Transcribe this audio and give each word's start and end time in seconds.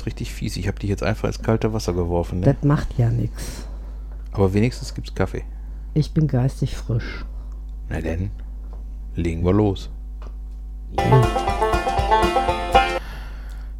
Jetzt 0.00 0.06
richtig 0.06 0.32
fies. 0.32 0.56
Ich 0.56 0.66
habe 0.66 0.78
dich 0.78 0.88
jetzt 0.88 1.02
einfach 1.02 1.28
ins 1.28 1.42
kalte 1.42 1.74
Wasser 1.74 1.92
geworfen. 1.92 2.40
Ne? 2.40 2.46
Das 2.46 2.64
macht 2.64 2.88
ja 2.96 3.10
nichts. 3.10 3.66
Aber 4.32 4.54
wenigstens 4.54 4.94
gibt's 4.94 5.14
Kaffee. 5.14 5.44
Ich 5.92 6.14
bin 6.14 6.26
geistig 6.26 6.74
frisch. 6.74 7.26
Na 7.90 8.00
denn, 8.00 8.30
legen 9.14 9.44
wir 9.44 9.52
los. 9.52 9.90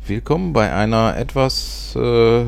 Willkommen 0.07 0.53
bei 0.53 0.71
einer 0.71 1.17
etwas 1.17 1.97
äh, 1.97 2.45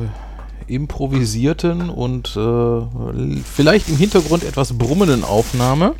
improvisierten 0.67 1.89
und 1.89 2.37
äh, 2.37 3.41
vielleicht 3.43 3.89
im 3.89 3.97
Hintergrund 3.97 4.43
etwas 4.43 4.77
brummenden 4.77 5.23
Aufnahme. 5.23 5.95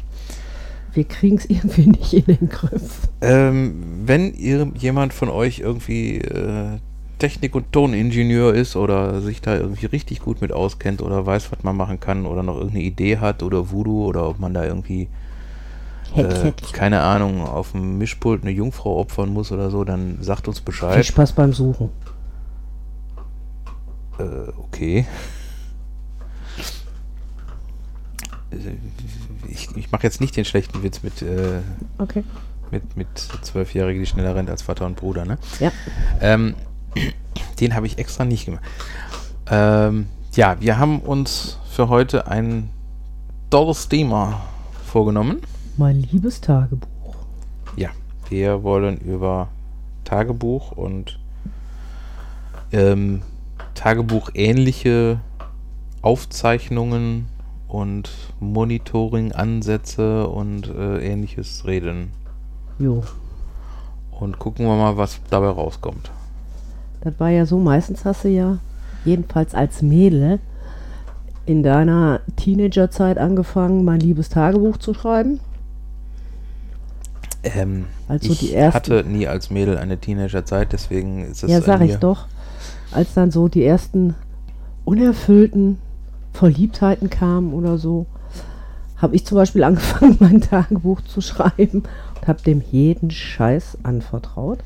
Wir 0.93 1.05
kriegen 1.05 1.37
es 1.37 1.45
irgendwie 1.45 1.87
nicht 1.87 2.13
in 2.13 2.25
den 2.25 2.49
Griff. 2.49 3.09
Ähm, 3.21 4.03
wenn 4.05 4.31
ihr, 4.35 4.71
jemand 4.75 5.11
von 5.15 5.29
euch 5.29 5.57
irgendwie 5.57 6.19
äh, 6.19 6.77
Technik- 7.23 7.55
und 7.55 7.71
Toningenieur 7.71 8.53
ist 8.53 8.75
oder 8.75 9.21
sich 9.21 9.39
da 9.39 9.55
irgendwie 9.55 9.85
richtig 9.85 10.19
gut 10.19 10.41
mit 10.41 10.51
auskennt 10.51 11.01
oder 11.01 11.25
weiß, 11.25 11.53
was 11.53 11.63
man 11.63 11.77
machen 11.77 12.01
kann 12.01 12.25
oder 12.25 12.43
noch 12.43 12.55
irgendeine 12.57 12.83
Idee 12.83 13.19
hat 13.19 13.43
oder 13.43 13.71
Voodoo 13.71 14.05
oder 14.07 14.27
ob 14.27 14.39
man 14.39 14.53
da 14.53 14.65
irgendwie 14.65 15.07
äh, 16.17 16.51
keine 16.73 16.99
Ahnung, 16.99 17.41
auf 17.47 17.71
dem 17.71 17.97
Mischpult 17.97 18.41
eine 18.41 18.51
Jungfrau 18.51 18.99
opfern 18.99 19.29
muss 19.31 19.53
oder 19.53 19.71
so, 19.71 19.85
dann 19.85 20.17
sagt 20.19 20.49
uns 20.49 20.59
Viel 20.59 20.65
Bescheid. 20.65 21.05
Spaß 21.05 21.31
beim 21.31 21.53
Suchen. 21.53 21.91
Äh, 24.19 24.23
okay. 24.57 25.05
Ich, 29.47 29.69
ich 29.77 29.91
mache 29.93 30.03
jetzt 30.03 30.19
nicht 30.19 30.35
den 30.35 30.43
schlechten 30.43 30.83
Witz 30.83 31.03
mit, 31.03 31.21
äh, 31.21 31.61
Okay. 31.99 32.25
mit, 32.69 32.97
mit 32.97 33.07
Zwölfjährigen, 33.17 34.01
die 34.01 34.07
schneller 34.07 34.35
rennt 34.35 34.49
als 34.49 34.61
Vater 34.61 34.85
und 34.85 34.97
Bruder, 34.97 35.23
ne? 35.23 35.37
Ja. 35.61 35.71
Ähm, 36.19 36.53
den 37.59 37.75
habe 37.75 37.87
ich 37.87 37.97
extra 37.97 38.25
nicht 38.25 38.45
gemacht. 38.45 38.63
Ähm, 39.49 40.07
ja, 40.35 40.59
wir 40.59 40.77
haben 40.77 40.99
uns 40.99 41.57
für 41.69 41.89
heute 41.89 42.27
ein 42.27 42.69
tolles 43.49 43.87
Thema 43.89 44.41
vorgenommen. 44.85 45.41
Mein 45.77 46.01
liebes 46.01 46.41
Tagebuch. 46.41 47.15
Ja, 47.75 47.89
wir 48.29 48.63
wollen 48.63 48.97
über 48.97 49.49
Tagebuch 50.03 50.71
und 50.71 51.19
ähm, 52.71 53.21
Tagebuch-ähnliche 53.75 55.19
Aufzeichnungen 56.01 57.27
und 57.67 58.11
Monitoring-Ansätze 58.39 60.27
und 60.27 60.67
äh, 60.67 60.99
ähnliches 60.99 61.65
reden. 61.65 62.11
Jo. 62.77 63.03
Und 64.11 64.37
gucken 64.37 64.65
wir 64.65 64.75
mal, 64.75 64.97
was 64.97 65.19
dabei 65.29 65.49
rauskommt. 65.49 66.11
Das 67.03 67.19
war 67.19 67.29
ja 67.29 67.45
so, 67.45 67.59
meistens 67.59 68.05
hast 68.05 68.23
du 68.23 68.29
ja, 68.29 68.59
jedenfalls 69.03 69.53
als 69.53 69.81
Mädel, 69.81 70.39
in 71.45 71.61
deiner 71.61 72.21
Teenagerzeit 72.37 73.17
angefangen, 73.17 73.83
mein 73.83 73.99
liebes 73.99 74.29
Tagebuch 74.29 74.77
zu 74.77 74.93
schreiben. 74.93 75.41
Ähm, 77.43 77.85
Also 78.07 78.31
ich 78.31 78.55
hatte 78.55 79.03
nie 79.03 79.27
als 79.27 79.49
Mädel 79.49 79.77
eine 79.77 79.97
Teenagerzeit, 79.97 80.71
deswegen 80.71 81.25
ist 81.25 81.43
es 81.43 81.51
ja, 81.51 81.61
sag 81.61 81.81
ich 81.81 81.97
doch. 81.97 82.27
Als 82.93 83.13
dann 83.13 83.31
so 83.31 83.49
die 83.49 83.65
ersten 83.65 84.15
unerfüllten 84.85 85.79
Verliebtheiten 86.31 87.09
kamen 87.09 87.53
oder 87.53 87.77
so, 87.77 88.05
habe 88.95 89.15
ich 89.15 89.25
zum 89.25 89.35
Beispiel 89.35 89.63
angefangen, 89.65 90.15
mein 90.21 90.39
Tagebuch 90.39 91.01
zu 91.01 91.19
schreiben 91.19 91.83
und 92.15 92.27
habe 92.27 92.41
dem 92.43 92.61
jeden 92.71 93.11
Scheiß 93.11 93.79
anvertraut. 93.83 94.59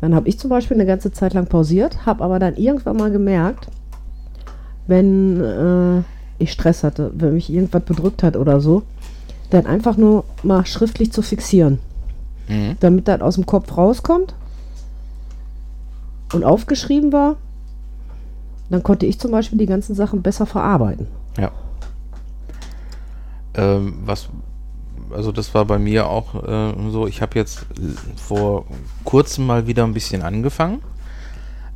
Dann 0.00 0.14
habe 0.14 0.28
ich 0.28 0.38
zum 0.38 0.50
Beispiel 0.50 0.76
eine 0.76 0.86
ganze 0.86 1.12
Zeit 1.12 1.34
lang 1.34 1.46
pausiert, 1.46 2.04
habe 2.06 2.22
aber 2.24 2.38
dann 2.38 2.56
irgendwann 2.56 2.96
mal 2.96 3.10
gemerkt, 3.10 3.68
wenn 4.86 5.40
äh, 5.40 6.02
ich 6.38 6.52
Stress 6.52 6.84
hatte, 6.84 7.10
wenn 7.14 7.34
mich 7.34 7.50
irgendwas 7.50 7.82
bedrückt 7.82 8.22
hat 8.22 8.36
oder 8.36 8.60
so, 8.60 8.82
dann 9.50 9.66
einfach 9.66 9.96
nur 9.96 10.24
mal 10.42 10.66
schriftlich 10.66 11.12
zu 11.12 11.22
fixieren 11.22 11.78
Mhm. 12.48 12.76
damit 12.80 13.08
das 13.08 13.20
aus 13.20 13.36
dem 13.36 13.46
Kopf 13.46 13.76
rauskommt 13.76 14.34
und 16.32 16.44
aufgeschrieben 16.44 17.12
war, 17.12 17.36
dann 18.70 18.82
konnte 18.82 19.06
ich 19.06 19.18
zum 19.18 19.30
Beispiel 19.30 19.58
die 19.58 19.66
ganzen 19.66 19.94
Sachen 19.94 20.22
besser 20.22 20.46
verarbeiten. 20.46 21.06
Ja. 21.38 21.52
Ähm, 23.54 23.98
was, 24.04 24.28
also 25.14 25.32
das 25.32 25.54
war 25.54 25.64
bei 25.64 25.78
mir 25.78 26.08
auch 26.08 26.34
äh, 26.46 26.90
so, 26.90 27.06
ich 27.06 27.22
habe 27.22 27.38
jetzt 27.38 27.66
vor 28.16 28.66
kurzem 29.04 29.46
mal 29.46 29.66
wieder 29.66 29.84
ein 29.84 29.94
bisschen 29.94 30.22
angefangen 30.22 30.82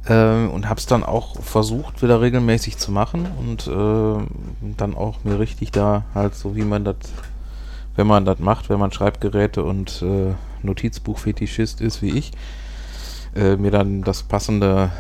äh, 0.06 0.46
und 0.46 0.68
habe 0.68 0.78
es 0.78 0.86
dann 0.86 1.04
auch 1.04 1.40
versucht, 1.40 2.02
wieder 2.02 2.20
regelmäßig 2.20 2.76
zu 2.78 2.92
machen 2.92 3.26
und 3.38 3.66
äh, 3.66 4.74
dann 4.76 4.94
auch 4.94 5.24
mir 5.24 5.38
richtig 5.38 5.70
da 5.70 6.04
halt 6.14 6.34
so, 6.34 6.56
wie 6.56 6.64
man 6.64 6.84
das, 6.84 6.96
wenn 7.96 8.06
man 8.06 8.24
das 8.24 8.38
macht, 8.38 8.68
wenn 8.68 8.78
man 8.78 8.92
Schreibgeräte 8.92 9.62
und 9.62 10.02
äh, 10.02 10.34
Notizbuch-Fetischist 10.62 11.80
ist 11.80 12.02
wie 12.02 12.10
ich, 12.10 12.32
äh, 13.34 13.56
mir 13.56 13.70
dann 13.70 14.02
das 14.02 14.22
passende 14.22 14.90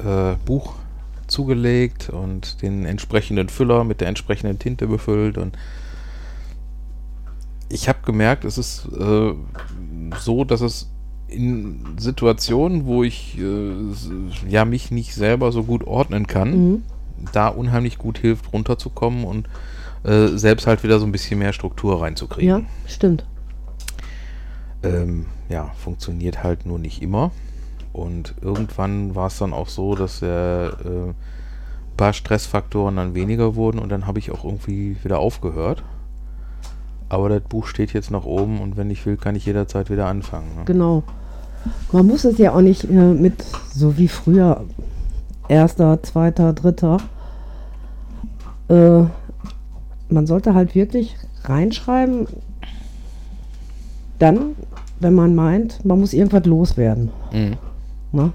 äh, 0.00 0.34
Buch 0.44 0.74
zugelegt 1.26 2.08
und 2.08 2.62
den 2.62 2.86
entsprechenden 2.86 3.48
Füller 3.48 3.84
mit 3.84 4.00
der 4.00 4.08
entsprechenden 4.08 4.58
Tinte 4.58 4.86
befüllt 4.86 5.38
und 5.38 5.56
ich 7.68 7.88
habe 7.88 7.98
gemerkt, 8.04 8.44
es 8.44 8.58
ist 8.58 8.86
äh, 8.98 9.34
so, 10.18 10.44
dass 10.44 10.60
es 10.60 10.90
in 11.28 11.96
Situationen, 11.98 12.86
wo 12.86 13.02
ich 13.02 13.36
äh, 13.38 13.74
ja 14.48 14.64
mich 14.64 14.90
nicht 14.90 15.14
selber 15.14 15.50
so 15.52 15.64
gut 15.64 15.84
ordnen 15.86 16.26
kann, 16.26 16.50
Mhm. 16.70 16.82
da 17.32 17.48
unheimlich 17.48 17.98
gut 17.98 18.18
hilft, 18.18 18.52
runterzukommen 18.52 19.24
und 19.24 19.48
äh, 20.04 20.28
selbst 20.36 20.66
halt 20.68 20.82
wieder 20.84 21.00
so 21.00 21.06
ein 21.06 21.12
bisschen 21.12 21.38
mehr 21.40 21.52
Struktur 21.52 22.00
reinzukriegen. 22.00 22.48
Ja, 22.48 22.62
stimmt. 22.86 23.24
Ähm, 24.82 25.26
ja, 25.48 25.72
funktioniert 25.78 26.42
halt 26.44 26.66
nur 26.66 26.78
nicht 26.78 27.02
immer. 27.02 27.32
Und 27.92 28.34
irgendwann 28.40 29.14
war 29.14 29.28
es 29.28 29.38
dann 29.38 29.52
auch 29.52 29.68
so, 29.68 29.94
dass 29.94 30.20
der 30.20 30.76
äh, 30.84 31.12
paar 31.96 32.12
Stressfaktoren 32.12 32.96
dann 32.96 33.14
weniger 33.14 33.54
wurden 33.56 33.78
und 33.78 33.88
dann 33.88 34.06
habe 34.06 34.18
ich 34.18 34.30
auch 34.30 34.44
irgendwie 34.44 34.96
wieder 35.02 35.18
aufgehört. 35.18 35.82
Aber 37.08 37.28
das 37.28 37.42
Buch 37.42 37.66
steht 37.66 37.92
jetzt 37.92 38.10
noch 38.10 38.24
oben 38.24 38.60
und 38.60 38.76
wenn 38.76 38.90
ich 38.90 39.04
will, 39.06 39.16
kann 39.16 39.36
ich 39.36 39.46
jederzeit 39.46 39.90
wieder 39.90 40.06
anfangen. 40.06 40.56
Ne? 40.56 40.64
Genau. 40.64 41.02
Man 41.92 42.06
muss 42.06 42.24
es 42.24 42.38
ja 42.38 42.52
auch 42.52 42.60
nicht 42.60 42.84
äh, 42.84 43.14
mit, 43.14 43.44
so 43.72 43.96
wie 43.96 44.08
früher, 44.08 44.64
erster, 45.48 46.02
zweiter, 46.02 46.52
dritter. 46.52 46.98
Äh, 48.68 49.04
man 50.08 50.26
sollte 50.26 50.54
halt 50.54 50.74
wirklich 50.74 51.16
reinschreiben, 51.44 52.26
dann, 54.18 54.56
wenn 55.00 55.14
man 55.14 55.34
meint, 55.34 55.84
man 55.84 56.00
muss 56.00 56.12
irgendwas 56.12 56.46
loswerden. 56.46 57.10
Mhm. 57.32 57.56
Ne? 58.12 58.32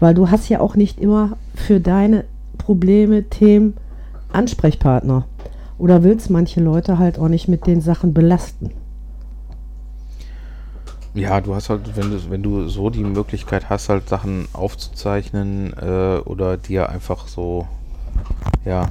Weil 0.00 0.14
du 0.14 0.30
hast 0.30 0.48
ja 0.48 0.60
auch 0.60 0.76
nicht 0.76 1.00
immer 1.00 1.36
für 1.54 1.80
deine 1.80 2.24
Probleme, 2.58 3.24
Themen 3.24 3.74
Ansprechpartner. 4.32 5.24
Oder 5.78 6.02
willst 6.02 6.30
manche 6.30 6.60
Leute 6.60 6.98
halt 6.98 7.18
auch 7.18 7.28
nicht 7.28 7.48
mit 7.48 7.66
den 7.66 7.80
Sachen 7.80 8.14
belasten. 8.14 8.70
Ja, 11.14 11.40
du 11.40 11.54
hast 11.54 11.70
halt, 11.70 11.96
wenn 11.96 12.10
du, 12.10 12.30
wenn 12.30 12.42
du 12.42 12.68
so 12.68 12.90
die 12.90 13.04
Möglichkeit 13.04 13.70
hast, 13.70 13.88
halt 13.88 14.08
Sachen 14.08 14.48
aufzuzeichnen 14.52 15.72
äh, 15.74 16.18
oder 16.24 16.56
dir 16.56 16.88
einfach 16.88 17.28
so, 17.28 17.68
ja, 18.64 18.90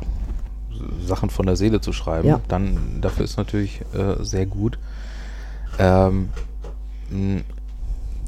Sachen 1.06 1.30
von 1.30 1.46
der 1.46 1.56
Seele 1.56 1.82
zu 1.82 1.92
schreiben, 1.94 2.28
Ja. 2.28 2.40
dann 2.48 3.00
dafür 3.02 3.26
ist 3.26 3.38
natürlich 3.38 3.82
äh, 3.94 4.24
sehr 4.24 4.46
gut. 4.46 4.80
Ähm, 5.80 6.30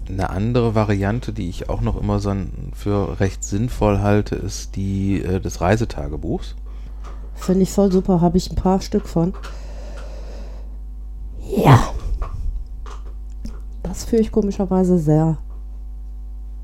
eine 0.08 0.30
andere 0.30 0.76
Variante, 0.76 1.34
die 1.34 1.50
ich 1.50 1.70
auch 1.70 1.82
noch 1.82 2.00
immer 2.00 2.20
so 2.20 2.34
für 2.74 3.20
recht 3.20 3.44
sinnvoll 3.44 4.00
halte, 4.00 4.36
ist 4.36 4.76
die 4.76 5.22
äh, 5.22 5.40
des 5.40 5.62
Reisetagebuchs. 5.62 6.56
Finde 7.36 7.64
ich 7.64 7.72
voll 7.72 7.92
super, 7.92 8.22
habe 8.22 8.38
ich 8.38 8.50
ein 8.50 8.56
paar 8.56 8.82
Stück 8.82 9.08
von. 9.08 9.34
Ja. 11.56 11.90
Das 13.84 14.06
führe 14.06 14.22
ich 14.22 14.32
komischerweise 14.32 14.98
sehr 14.98 15.38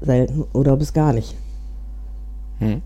selten 0.01 0.43
oder 0.53 0.75
bis 0.75 0.91
gar 0.93 1.13
nicht. 1.13 1.35
Hm. 2.59 2.81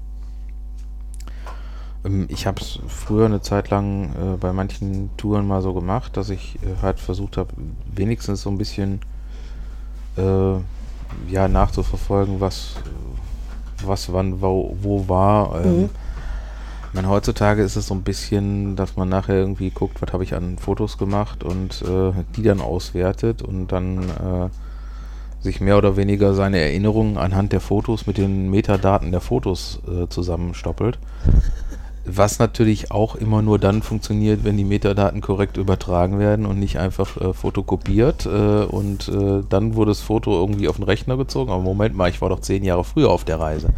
Ähm, 2.03 2.25
Ich 2.29 2.45
habe 2.45 2.59
es 2.61 2.79
früher 2.87 3.25
eine 3.25 3.41
Zeit 3.41 3.69
lang 3.69 4.13
äh, 4.13 4.37
bei 4.37 4.51
manchen 4.51 5.09
Touren 5.17 5.47
mal 5.47 5.61
so 5.61 5.73
gemacht, 5.73 6.17
dass 6.17 6.29
ich 6.29 6.57
äh, 6.57 6.81
halt 6.81 6.99
versucht 6.99 7.37
habe, 7.37 7.53
wenigstens 7.93 8.41
so 8.41 8.49
ein 8.49 8.57
bisschen 8.57 8.99
äh, 10.17 10.55
ja, 11.31 11.47
nachzuverfolgen, 11.47 12.41
was, 12.41 12.75
was 13.85 14.11
wann 14.11 14.41
wo, 14.41 14.75
wo 14.81 15.07
war. 15.07 15.63
Ähm, 15.63 15.81
Mhm. 15.83 15.89
Meine, 16.95 17.09
heutzutage 17.09 17.61
ist 17.61 17.75
es 17.75 17.87
so 17.87 17.93
ein 17.93 18.03
bisschen, 18.03 18.75
dass 18.75 18.95
man 18.95 19.09
nachher 19.09 19.35
irgendwie 19.35 19.69
guckt, 19.69 20.01
was 20.01 20.13
habe 20.13 20.23
ich 20.23 20.33
an 20.33 20.57
Fotos 20.57 20.97
gemacht 20.97 21.43
und 21.43 21.81
äh, 21.81 22.11
die 22.35 22.43
dann 22.43 22.61
auswertet 22.61 23.41
und 23.41 23.71
dann 23.71 23.99
äh, 23.99 24.49
sich 25.41 25.61
mehr 25.61 25.77
oder 25.77 25.97
weniger 25.97 26.33
seine 26.33 26.59
Erinnerungen 26.59 27.17
anhand 27.17 27.51
der 27.51 27.59
Fotos 27.59 28.07
mit 28.07 28.17
den 28.17 28.49
Metadaten 28.49 29.11
der 29.11 29.21
Fotos 29.21 29.79
äh, 29.87 30.07
zusammenstoppelt. 30.07 30.97
Was 32.07 32.39
natürlich 32.39 32.91
auch 32.91 33.15
immer 33.15 33.41
nur 33.41 33.57
dann 33.57 33.81
funktioniert, 33.81 34.43
wenn 34.43 34.57
die 34.57 34.63
Metadaten 34.63 35.21
korrekt 35.21 35.57
übertragen 35.57 36.19
werden 36.19 36.45
und 36.45 36.59
nicht 36.59 36.77
einfach 36.77 37.19
äh, 37.19 37.33
fotokopiert 37.33 38.25
äh, 38.25 38.63
und 38.63 39.09
äh, 39.09 39.41
dann 39.49 39.75
wurde 39.75 39.91
das 39.91 40.01
Foto 40.01 40.39
irgendwie 40.39 40.67
auf 40.67 40.75
den 40.75 40.85
Rechner 40.85 41.17
gezogen. 41.17 41.51
Aber 41.51 41.61
Moment 41.61 41.95
mal, 41.95 42.09
ich 42.09 42.21
war 42.21 42.29
doch 42.29 42.41
zehn 42.41 42.63
Jahre 42.63 42.83
früher 42.83 43.09
auf 43.09 43.23
der 43.23 43.39
Reise. 43.39 43.69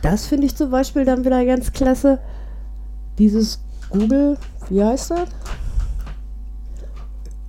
Das 0.00 0.26
finde 0.26 0.46
ich 0.46 0.56
zum 0.56 0.70
Beispiel 0.70 1.04
dann 1.04 1.24
wieder 1.24 1.44
ganz 1.44 1.72
klasse. 1.72 2.18
Dieses 3.18 3.60
Google, 3.90 4.36
wie 4.68 4.82
heißt 4.82 5.12
das? 5.12 5.28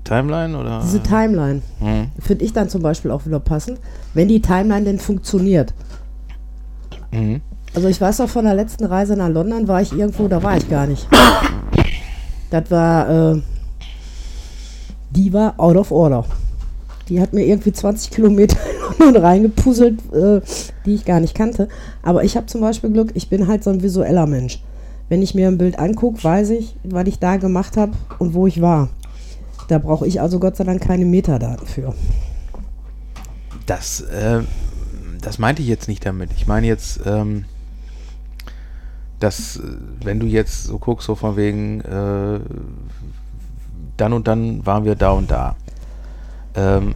Timeline 0.04 0.58
oder? 0.58 0.82
Diese 0.84 1.02
Timeline. 1.02 1.62
Hm. 1.80 2.12
Finde 2.20 2.46
ich 2.46 2.54
dann 2.54 2.70
zum 2.70 2.82
Beispiel 2.82 3.12
auch 3.12 3.26
wieder 3.26 3.40
passend, 3.40 3.80
wenn 4.14 4.28
die 4.28 4.42
Timeline 4.42 4.86
denn 4.86 5.00
funktioniert. 5.00 5.74
Mhm. 7.12 7.42
Also 7.74 7.88
ich 7.88 8.00
weiß 8.00 8.22
auch 8.22 8.30
von 8.30 8.46
der 8.46 8.54
letzten 8.54 8.86
Reise 8.86 9.18
nach 9.18 9.30
London 9.30 9.68
war 9.68 9.82
ich 9.82 9.92
irgendwo, 9.92 10.28
da 10.28 10.42
war 10.42 10.56
ich 10.56 10.70
gar 10.70 10.88
nicht. 10.88 11.08
Das 12.52 12.70
war, 12.72 13.34
äh, 13.34 13.42
die 15.10 15.34
war 15.34 15.60
out 15.60 15.76
of 15.76 15.92
order. 15.92 16.24
Die 17.10 17.20
hat 17.20 17.34
mir 17.34 17.46
irgendwie 17.46 17.74
20 17.74 18.12
Kilometer 18.12 18.58
London 19.00 19.24
reingepuzzelt, 19.24 20.00
äh, 20.14 20.42
die 20.86 20.94
ich 20.94 21.06
gar 21.06 21.20
nicht 21.20 21.36
kannte. 21.36 21.68
Aber 22.04 22.24
ich 22.24 22.38
habe 22.38 22.46
zum 22.46 22.62
Beispiel 22.62 22.92
Glück, 22.92 23.12
ich 23.14 23.30
bin 23.30 23.48
halt 23.48 23.64
so 23.64 23.72
ein 23.72 23.82
visueller 23.82 24.28
Mensch. 24.28 24.62
Wenn 25.08 25.22
ich 25.22 25.36
mir 25.36 25.48
ein 25.48 25.58
Bild 25.58 25.78
angucke, 25.78 26.24
weiß 26.24 26.50
ich, 26.52 26.76
was 26.84 27.08
ich 27.08 27.20
da 27.20 27.38
gemacht 27.38 27.78
habe 27.78 27.94
und 28.18 28.34
wo 28.34 28.48
ich 28.48 28.62
war. 28.62 28.90
Da 29.68 29.78
brauche 29.80 30.08
ich 30.08 30.22
also 30.22 30.40
Gott 30.40 30.56
sei 30.56 30.64
Dank 30.64 30.82
keine 30.82 31.06
Metadaten 31.06 31.66
für. 31.68 31.94
Das, 33.66 34.02
äh, 34.02 34.42
das 35.22 35.40
meinte 35.40 35.62
ich 35.62 35.68
jetzt 35.68 35.88
nicht 35.88 36.06
damit. 36.06 36.32
Ich 36.36 36.48
meine 36.48 36.68
jetzt, 36.68 37.02
ähm, 37.06 37.46
dass, 39.20 39.58
äh, 39.58 39.62
wenn 40.04 40.20
du 40.20 40.26
jetzt 40.28 40.66
so 40.66 40.78
guckst, 40.78 41.08
so 41.08 41.16
von 41.16 41.36
wegen, 41.36 41.82
äh, 41.82 42.40
dann 43.98 44.14
und 44.14 44.28
dann 44.28 44.66
waren 44.66 44.86
wir 44.86 44.96
da 44.96 45.12
und 45.12 45.32
da. 45.32 45.56
Ähm, 46.56 46.96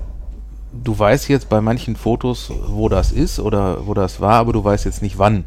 du 0.84 0.98
weißt 0.98 1.30
jetzt 1.30 1.50
bei 1.50 1.62
manchen 1.62 1.96
Fotos, 1.96 2.52
wo 2.68 2.90
das 2.90 3.12
ist 3.12 3.40
oder 3.40 3.88
wo 3.88 3.94
das 3.94 4.20
war, 4.22 4.34
aber 4.34 4.54
du 4.54 4.64
weißt 4.64 4.86
jetzt 4.86 5.02
nicht 5.02 5.18
wann. 5.18 5.46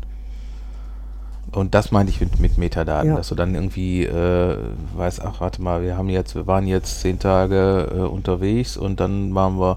Und 1.52 1.74
das 1.74 1.92
meinte 1.92 2.10
ich 2.10 2.20
mit, 2.20 2.40
mit 2.40 2.56
Metadaten, 2.58 3.10
Ja. 3.10 3.16
dass 3.16 3.28
du 3.28 3.34
dann 3.34 3.54
irgendwie 3.54 4.04
äh, 4.04 4.56
weißt, 4.96 5.22
ach 5.22 5.40
warte 5.40 5.60
mal, 5.60 5.82
wir 5.82 5.96
haben 5.98 6.08
jetzt, 6.08 6.34
wir 6.34 6.46
waren 6.46 6.66
jetzt 6.66 7.00
zehn 7.02 7.18
Tage 7.18 7.88
äh, 7.94 7.98
unterwegs 8.00 8.76
und 8.76 9.00
dann 9.00 9.34
waren 9.34 9.58
wir 9.60 9.76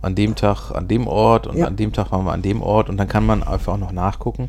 an 0.00 0.14
dem 0.14 0.36
Tag 0.36 0.70
an 0.72 0.86
dem 0.86 1.08
Ort 1.08 1.48
und 1.48 1.56
Ja. 1.56 1.66
an 1.66 1.74
dem 1.76 1.92
Tag 1.92 2.12
waren 2.12 2.24
wir 2.24 2.32
an 2.32 2.42
dem 2.42 2.62
Ort 2.62 2.88
und 2.88 2.96
dann 2.98 3.08
kann 3.08 3.26
man 3.26 3.42
einfach 3.42 3.72
auch 3.72 3.78
noch 3.78 3.90
nachgucken. 3.92 4.48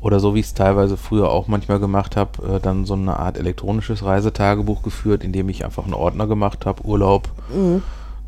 Oder 0.00 0.18
so 0.18 0.34
wie 0.34 0.40
ich 0.40 0.46
es 0.46 0.54
teilweise 0.54 0.96
früher 0.96 1.30
auch 1.30 1.46
manchmal 1.46 1.78
gemacht 1.78 2.16
habe, 2.16 2.56
äh, 2.56 2.58
dann 2.60 2.86
so 2.86 2.94
eine 2.94 3.18
Art 3.18 3.36
elektronisches 3.38 4.02
Reisetagebuch 4.04 4.82
geführt, 4.82 5.22
in 5.22 5.32
dem 5.32 5.48
ich 5.50 5.64
einfach 5.64 5.84
einen 5.84 5.94
Ordner 5.94 6.26
gemacht 6.26 6.64
habe, 6.66 6.82
Urlaub, 6.84 7.28
Mhm. 7.54 7.82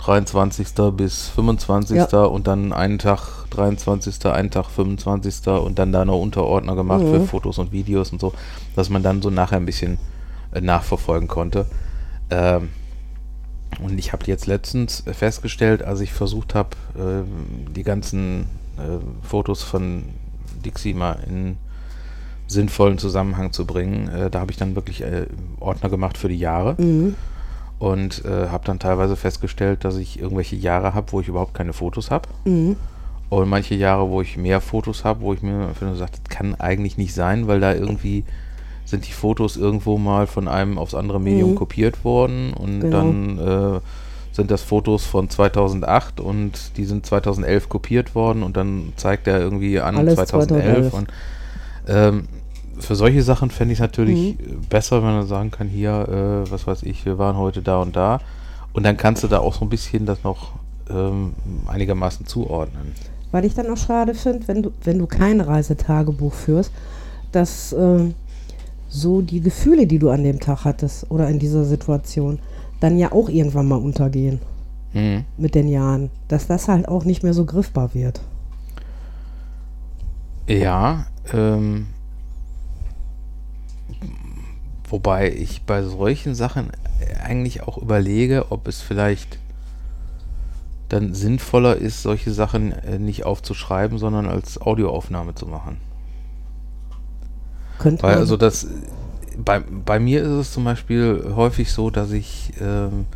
23. 0.04 0.68
bis 0.96 1.28
25. 1.28 1.96
Ja. 2.12 2.24
und 2.24 2.46
dann 2.46 2.72
einen 2.72 2.98
Tag 2.98 3.46
23., 3.50 4.26
einen 4.26 4.50
Tag 4.50 4.66
25. 4.68 5.46
und 5.48 5.78
dann 5.78 5.92
da 5.92 6.04
noch 6.04 6.20
Unterordner 6.20 6.74
gemacht 6.76 7.00
für 7.02 7.20
Mhm. 7.20 7.26
Fotos 7.26 7.58
und 7.58 7.72
Videos 7.72 8.12
und 8.12 8.20
so, 8.20 8.32
dass 8.76 8.90
man 8.90 9.02
dann 9.02 9.22
so 9.22 9.30
nachher 9.30 9.56
ein 9.56 9.66
bisschen 9.66 9.98
äh, 10.52 10.60
nachverfolgen 10.60 11.28
konnte. 11.28 11.66
Ähm, 12.30 12.68
und 13.82 13.98
ich 13.98 14.12
habe 14.12 14.24
jetzt 14.26 14.46
letztens 14.46 15.02
festgestellt, 15.10 15.82
als 15.82 16.00
ich 16.00 16.12
versucht 16.12 16.54
habe, 16.54 16.70
ähm, 16.98 17.26
die 17.74 17.82
ganzen 17.82 18.46
äh, 18.76 18.98
Fotos 19.26 19.62
von 19.62 20.04
Dixie 20.64 20.94
mal 20.94 21.18
in 21.28 21.56
sinnvollen 22.46 22.98
Zusammenhang 22.98 23.52
zu 23.52 23.64
bringen, 23.66 24.08
äh, 24.08 24.30
da 24.30 24.40
habe 24.40 24.50
ich 24.52 24.58
dann 24.58 24.74
wirklich 24.74 25.02
äh, 25.02 25.26
Ordner 25.60 25.88
gemacht 25.88 26.18
für 26.18 26.28
die 26.28 26.38
Jahre 26.38 26.74
Mhm. 26.78 27.14
Und 27.78 28.24
äh, 28.24 28.48
habe 28.48 28.64
dann 28.64 28.78
teilweise 28.78 29.16
festgestellt, 29.16 29.84
dass 29.84 29.96
ich 29.96 30.18
irgendwelche 30.20 30.56
Jahre 30.56 30.94
habe, 30.94 31.12
wo 31.12 31.20
ich 31.20 31.28
überhaupt 31.28 31.54
keine 31.54 31.72
Fotos 31.72 32.10
habe. 32.10 32.28
Mhm. 32.44 32.76
Und 33.30 33.48
manche 33.48 33.74
Jahre, 33.74 34.08
wo 34.10 34.20
ich 34.22 34.36
mehr 34.36 34.60
Fotos 34.60 35.04
habe, 35.04 35.20
wo 35.22 35.32
ich 35.34 35.42
mir 35.42 35.68
einfach 35.68 35.86
nur 35.86 35.96
sage, 35.96 36.12
das 36.22 36.36
kann 36.36 36.54
eigentlich 36.54 36.96
nicht 36.98 37.14
sein, 37.14 37.46
weil 37.48 37.58
da 37.60 37.74
irgendwie 37.74 38.24
sind 38.84 39.08
die 39.08 39.12
Fotos 39.12 39.56
irgendwo 39.56 39.96
mal 39.98 40.26
von 40.26 40.46
einem 40.46 40.78
aufs 40.78 40.94
andere 40.94 41.18
Medium 41.20 41.52
Mhm. 41.52 41.54
kopiert 41.56 42.04
worden 42.04 42.52
und 42.52 42.80
Genau. 42.80 42.96
dann 42.98 43.38
äh, 43.76 43.80
sind 44.32 44.50
das 44.50 44.62
Fotos 44.62 45.06
von 45.06 45.30
2008 45.30 46.20
und 46.20 46.76
die 46.76 46.84
sind 46.84 47.06
2011 47.06 47.68
kopiert 47.68 48.14
worden 48.14 48.42
und 48.42 48.56
dann 48.56 48.92
zeigt 48.96 49.26
er 49.26 49.40
irgendwie 49.40 49.80
an 49.80 49.96
Alles 49.96 50.14
2011 50.16 50.90
2011. 50.90 50.92
und 50.92 51.08
ähm, 51.88 52.28
für 52.78 52.94
solche 52.94 53.22
Sachen 53.22 53.50
fände 53.50 53.72
ich 53.72 53.78
es 53.78 53.82
natürlich 53.82 54.38
äh, 54.38 54.56
besser, 54.68 55.02
wenn 55.02 55.14
man 55.14 55.26
sagen 55.26 55.50
kann, 55.50 55.68
hier, 55.68 56.44
äh, 56.46 56.50
was 56.50 56.66
weiß 56.66 56.82
ich, 56.84 57.04
wir 57.04 57.18
waren 57.18 57.36
heute 57.36 57.62
da 57.62 57.80
und 57.80 57.96
da 57.96 58.20
und 58.72 58.84
dann 58.84 58.96
kannst 58.96 59.22
du 59.22 59.28
da 59.28 59.38
auch 59.38 59.54
so 59.54 59.64
ein 59.64 59.68
bisschen 59.68 60.06
das 60.06 60.22
noch 60.24 60.52
ähm, 60.90 61.34
einigermaßen 61.66 62.26
zuordnen. 62.26 62.92
Weil 63.32 63.44
ich 63.44 63.54
dann 63.54 63.70
auch 63.70 63.76
schade 63.76 64.14
finde, 64.14 64.46
wenn 64.48 64.62
du, 64.62 64.70
wenn 64.84 64.98
du 64.98 65.06
kein 65.06 65.40
Reisetagebuch 65.40 66.32
führst, 66.32 66.72
dass 67.32 67.72
ähm, 67.72 68.14
so 68.88 69.22
die 69.22 69.40
Gefühle, 69.40 69.86
die 69.86 69.98
du 69.98 70.10
an 70.10 70.22
dem 70.22 70.38
Tag 70.38 70.64
hattest 70.64 71.10
oder 71.10 71.28
in 71.28 71.38
dieser 71.38 71.64
Situation, 71.64 72.38
dann 72.80 72.98
ja 72.98 73.12
auch 73.12 73.28
irgendwann 73.28 73.66
mal 73.66 73.76
untergehen 73.80 74.40
Mhm. 74.94 75.24
mit 75.36 75.54
den 75.56 75.68
Jahren. 75.68 76.10
Dass 76.28 76.46
das 76.46 76.68
halt 76.68 76.88
auch 76.88 77.04
nicht 77.04 77.22
mehr 77.24 77.34
so 77.34 77.44
griffbar 77.44 77.94
wird. 77.94 78.20
Ja, 80.48 81.06
ähm, 81.32 81.86
wobei 84.94 85.28
ich 85.28 85.62
bei 85.62 85.82
solchen 85.82 86.36
Sachen 86.36 86.70
eigentlich 87.20 87.64
auch 87.64 87.78
überlege, 87.78 88.52
ob 88.52 88.68
es 88.68 88.80
vielleicht 88.80 89.40
dann 90.88 91.14
sinnvoller 91.14 91.74
ist, 91.74 92.04
solche 92.04 92.32
Sachen 92.32 92.70
äh, 92.70 93.00
nicht 93.00 93.24
aufzuschreiben, 93.24 93.98
sondern 93.98 94.26
als 94.26 94.60
Audioaufnahme 94.60 95.34
zu 95.34 95.46
machen. 95.46 95.78
Könnte 97.80 98.04
Weil 98.04 98.12
man, 98.12 98.20
also 98.20 98.36
das 98.36 98.68
bei, 99.36 99.58
bei 99.58 99.98
mir 99.98 100.22
ist 100.22 100.28
es 100.28 100.52
zum 100.52 100.62
Beispiel 100.62 101.32
häufig 101.34 101.72
so, 101.72 101.90
dass 101.90 102.12
ich 102.12 102.52
ähm, 102.60 103.06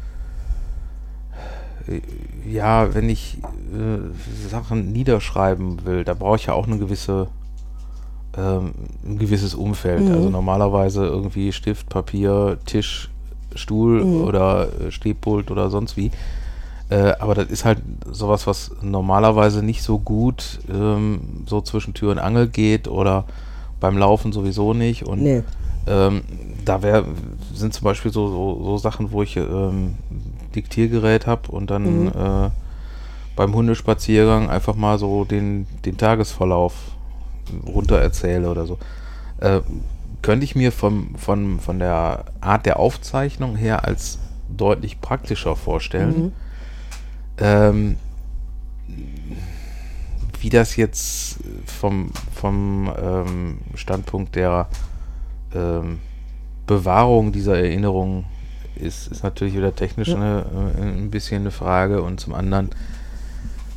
äh, 1.87 2.01
ja, 2.45 2.93
wenn 2.93 3.09
ich 3.09 3.39
äh, 3.73 4.49
Sachen 4.51 4.91
niederschreiben 4.91 5.87
will, 5.87 6.03
da 6.03 6.15
brauche 6.15 6.35
ich 6.35 6.47
ja 6.47 6.55
auch 6.55 6.67
eine 6.67 6.79
gewisse 6.79 7.29
ähm, 8.37 8.73
ein 9.05 9.19
gewisses 9.19 9.55
Umfeld. 9.55 10.09
Mhm. 10.09 10.15
Also 10.15 10.31
normalerweise 10.31 11.05
irgendwie 11.07 11.53
Stift, 11.53 11.89
Papier, 11.89 12.59
Tisch, 12.67 13.11
Stuhl 13.55 14.05
Mhm. 14.05 14.25
oder 14.25 14.69
äh, 14.81 14.91
Stehpult 14.91 15.51
oder 15.51 15.71
sonst 15.71 15.97
wie. 15.97 16.11
Äh, 16.91 17.13
aber 17.19 17.35
das 17.35 17.49
ist 17.49 17.65
halt 17.65 17.79
sowas, 18.11 18.47
was 18.47 18.71
normalerweise 18.81 19.63
nicht 19.63 19.83
so 19.83 19.99
gut 19.99 20.61
ähm, 20.73 21.21
so 21.47 21.61
zwischen 21.61 21.93
Tür 21.95 22.13
und 22.13 22.19
Angel 22.19 22.47
geht 22.49 22.89
oder 22.89 23.25
beim 23.81 23.99
Laufen 23.99 24.33
sowieso 24.33 24.73
nicht. 24.75 25.03
Und 25.05 25.23
nee. 25.23 25.43
ähm, 25.87 26.23
da 26.65 26.83
wär, 26.83 27.05
sind 27.55 27.75
zum 27.75 27.85
Beispiel 27.85 28.11
so, 28.13 28.29
so, 28.29 28.65
so 28.65 28.79
Sachen, 28.79 29.13
wo 29.13 29.23
ich 29.23 29.37
ähm, 29.37 29.97
Diktiergerät 30.55 31.27
habe 31.27 31.51
und 31.53 31.71
dann 31.71 32.05
Mhm. 32.05 32.09
äh, 32.09 32.51
beim 33.37 33.55
Hundespaziergang 33.55 34.51
einfach 34.51 34.75
mal 34.75 34.99
so 34.99 35.25
den, 35.25 35.67
den 35.85 35.97
Tagesverlauf 35.97 36.75
runter 37.67 37.99
erzähle 37.99 38.51
oder 38.51 38.67
so. 38.67 38.79
Äh, 39.41 39.61
könnte 40.23 40.45
ich 40.45 40.55
mir 40.57 40.73
vom, 40.73 41.15
von, 41.17 41.61
von 41.61 41.79
der 41.79 42.25
Art 42.41 42.67
der 42.67 42.79
Aufzeichnung 42.79 43.57
her 43.57 43.85
als 43.85 44.19
deutlich 44.49 45.01
praktischer 45.01 45.57
vorstellen. 45.57 46.25
Mhm. 46.25 46.33
Ähm, 47.39 47.97
wie 50.41 50.51
das 50.51 50.77
jetzt 50.77 51.39
vom, 51.67 52.11
vom 52.35 52.93
ähm, 53.01 53.59
Standpunkt 53.75 54.37
der 54.37 54.69
ähm, 55.55 55.99
Bewahrung 56.67 57.33
dieser 57.33 57.59
Erinnerung 57.59 58.25
ist, 58.77 59.09
ist 59.09 59.23
natürlich 59.23 59.55
wieder 59.55 59.75
technisch 59.75 60.09
Ja. 60.09 60.17
eine, 60.17 60.45
äh, 60.79 60.83
ein 60.83 61.11
bisschen 61.11 61.43
eine 61.43 61.51
Frage 61.51 62.03
und 62.03 62.21
zum 62.21 62.35
anderen 62.35 62.71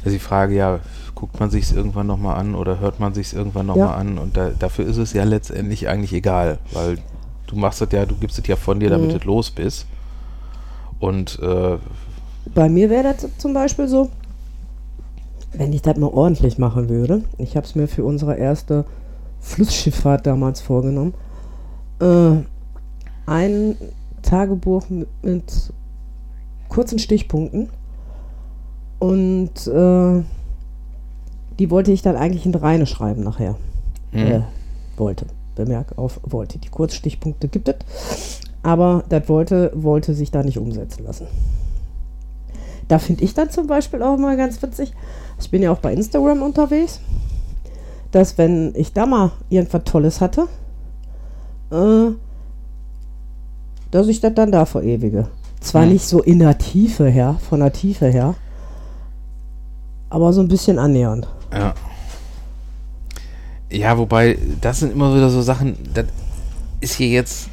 ist 0.04 0.13
die 0.13 0.20
Frage, 0.20 0.56
ja, 0.56 0.80
guckt 1.22 1.40
man 1.40 1.51
sich 1.51 1.66
es 1.66 1.72
irgendwann 1.72 2.08
nochmal 2.08 2.38
an 2.40 2.56
oder 2.56 2.80
hört 2.80 3.00
man 3.00 3.13
sich 3.13 3.28
es 3.28 3.34
irgendwann 3.34 3.68
nochmal 3.68 3.90
Ja. 3.90 3.94
an 3.96 4.18
und 4.18 4.36
da, 4.36 4.50
dafür 4.50 4.86
ist 4.88 4.98
es 4.98 5.13
ja 5.13 5.24
letztendlich 5.24 5.88
eigentlich 5.88 6.13
egal, 6.13 6.58
weil 6.74 6.98
du 7.46 7.56
machst 7.56 7.80
es 7.82 7.90
ja, 7.92 8.08
du 8.08 8.16
gibst 8.16 8.40
es 8.40 8.48
ja 8.48 8.56
von 8.56 8.80
dir, 8.80 8.90
damit 8.90 9.12
Mhm. 9.12 9.18
es 9.18 9.24
los 9.24 9.51
bist 9.51 9.86
und 11.00 11.38
äh, 11.44 11.78
Bei 12.56 12.70
mir 12.70 12.90
wäre 12.90 13.13
das 13.13 13.28
zum 13.38 13.54
Beispiel 13.54 13.88
so, 13.88 14.10
wenn 15.54 15.72
ich 15.74 15.84
das 15.84 15.96
mal 15.98 16.08
ordentlich 16.08 16.58
machen 16.58 16.90
würde. 16.90 17.24
Ich 17.38 17.56
habe 17.56 17.68
es 17.68 17.75
mir 17.75 17.88
für 17.88 18.04
unsere 18.04 18.36
erste 18.36 18.86
Flussschifffahrt 19.42 20.25
damals 20.25 20.60
vorgenommen. 20.60 21.13
Äh, 22.00 22.38
ein 23.28 23.75
Tagebuch 24.24 24.90
mit, 24.90 25.08
mit 25.24 25.74
kurzen 26.68 26.98
Stichpunkten 26.98 27.70
und 29.00 29.68
äh, 29.68 30.24
die 31.62 31.70
wollte 31.70 31.91
ich 31.91 32.01
dann 32.01 32.15
eigentlich 32.15 32.48
in 32.48 32.56
Reine 32.56 32.88
schreiben 32.88 33.22
nachher. 33.22 33.56
Mhm. 34.12 34.18
Äh, 34.20 34.41
wollte. 34.98 35.27
Bemerk 35.53 35.96
auf 35.96 36.20
wollte. 36.24 36.58
Die 36.58 36.70
Kurzstichpunkte 36.70 37.50
gibt 37.50 37.68
es. 37.70 37.75
Aber 38.63 39.03
das 39.10 39.30
wollte, 39.30 39.72
wollte 39.75 40.15
sich 40.15 40.32
da 40.32 40.41
nicht 40.41 40.58
umsetzen 40.58 41.03
lassen. 41.03 41.27
Da 42.88 42.98
finde 42.98 43.24
ich 43.24 43.36
dann 43.36 43.51
zum 43.51 43.68
Beispiel 43.68 44.01
auch 44.01 44.18
mal 44.18 44.38
ganz 44.38 44.60
witzig. 44.63 44.91
Ich 45.39 45.51
bin 45.51 45.62
ja 45.62 45.72
auch 45.72 45.77
bei 45.77 45.94
Instagram 45.94 46.41
unterwegs, 46.41 47.00
dass 48.10 48.39
wenn 48.39 48.74
ich 48.74 48.94
da 48.94 49.06
mal 49.06 49.30
irgendwas 49.50 49.84
Tolles 49.84 50.20
hatte, 50.20 50.48
äh, 51.72 52.10
dass 53.91 54.08
ich 54.08 54.20
das 54.20 54.34
dann 54.34 54.51
da 54.51 54.65
verewige. 54.65 55.27
Zwar 55.60 55.86
Mhm. 55.86 55.91
nicht 55.91 56.06
so 56.08 56.24
in 56.24 56.39
der 56.39 56.58
Tiefe 56.58 57.08
her, 57.08 57.38
von 57.48 57.60
der 57.60 57.72
Tiefe 57.72 58.08
her, 58.08 58.34
aber 60.10 60.34
so 60.34 60.41
ein 60.41 60.48
bisschen 60.48 60.80
annähernd. 60.80 61.27
Ja. 61.53 61.74
Ja, 63.72 63.98
wobei, 63.98 64.38
das 64.60 64.79
sind 64.79 64.91
immer 64.91 65.15
wieder 65.15 65.29
so 65.29 65.41
Sachen, 65.41 65.77
das 65.93 66.05
ist 66.81 66.96
hier 66.96 67.08
jetzt, 67.08 67.48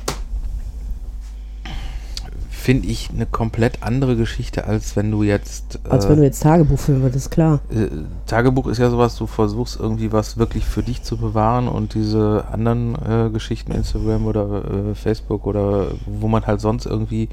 finde 2.51 2.89
ich, 2.89 3.11
eine 3.15 3.25
komplett 3.25 3.85
andere 3.85 4.17
Geschichte, 4.17 4.67
als 4.67 4.97
wenn 4.97 5.13
du 5.13 5.23
jetzt. 5.23 5.79
Als 5.89 6.07
äh, 6.07 6.09
wenn 6.09 6.17
du 6.17 6.25
jetzt 6.25 6.43
Tagebuch 6.43 6.79
führen 6.79 7.03
würdest, 7.03 7.31
klar. 7.31 7.61
äh, 7.71 7.87
Tagebuch 8.27 8.67
ist 8.67 8.79
ja 8.79 8.91
sowas, 8.91 9.15
du 9.17 9.29
versuchst 9.29 9.79
irgendwie 9.79 10.11
was 10.11 10.39
wirklich 10.39 10.65
für 10.65 10.83
dich 10.83 11.05
zu 11.05 11.17
bewahren 11.17 11.69
und 11.69 11.95
diese 11.95 12.47
anderen 12.51 12.97
äh, 12.97 13.31
Geschichten, 13.31 13.71
Instagram 13.71 14.27
oder 14.27 14.65
äh, 14.91 14.95
Facebook 14.97 15.47
oder 15.47 15.93
wo 16.07 16.27
man 16.27 16.47
halt 16.47 16.61
sonst 16.61 16.87
irgendwie 16.87 17.29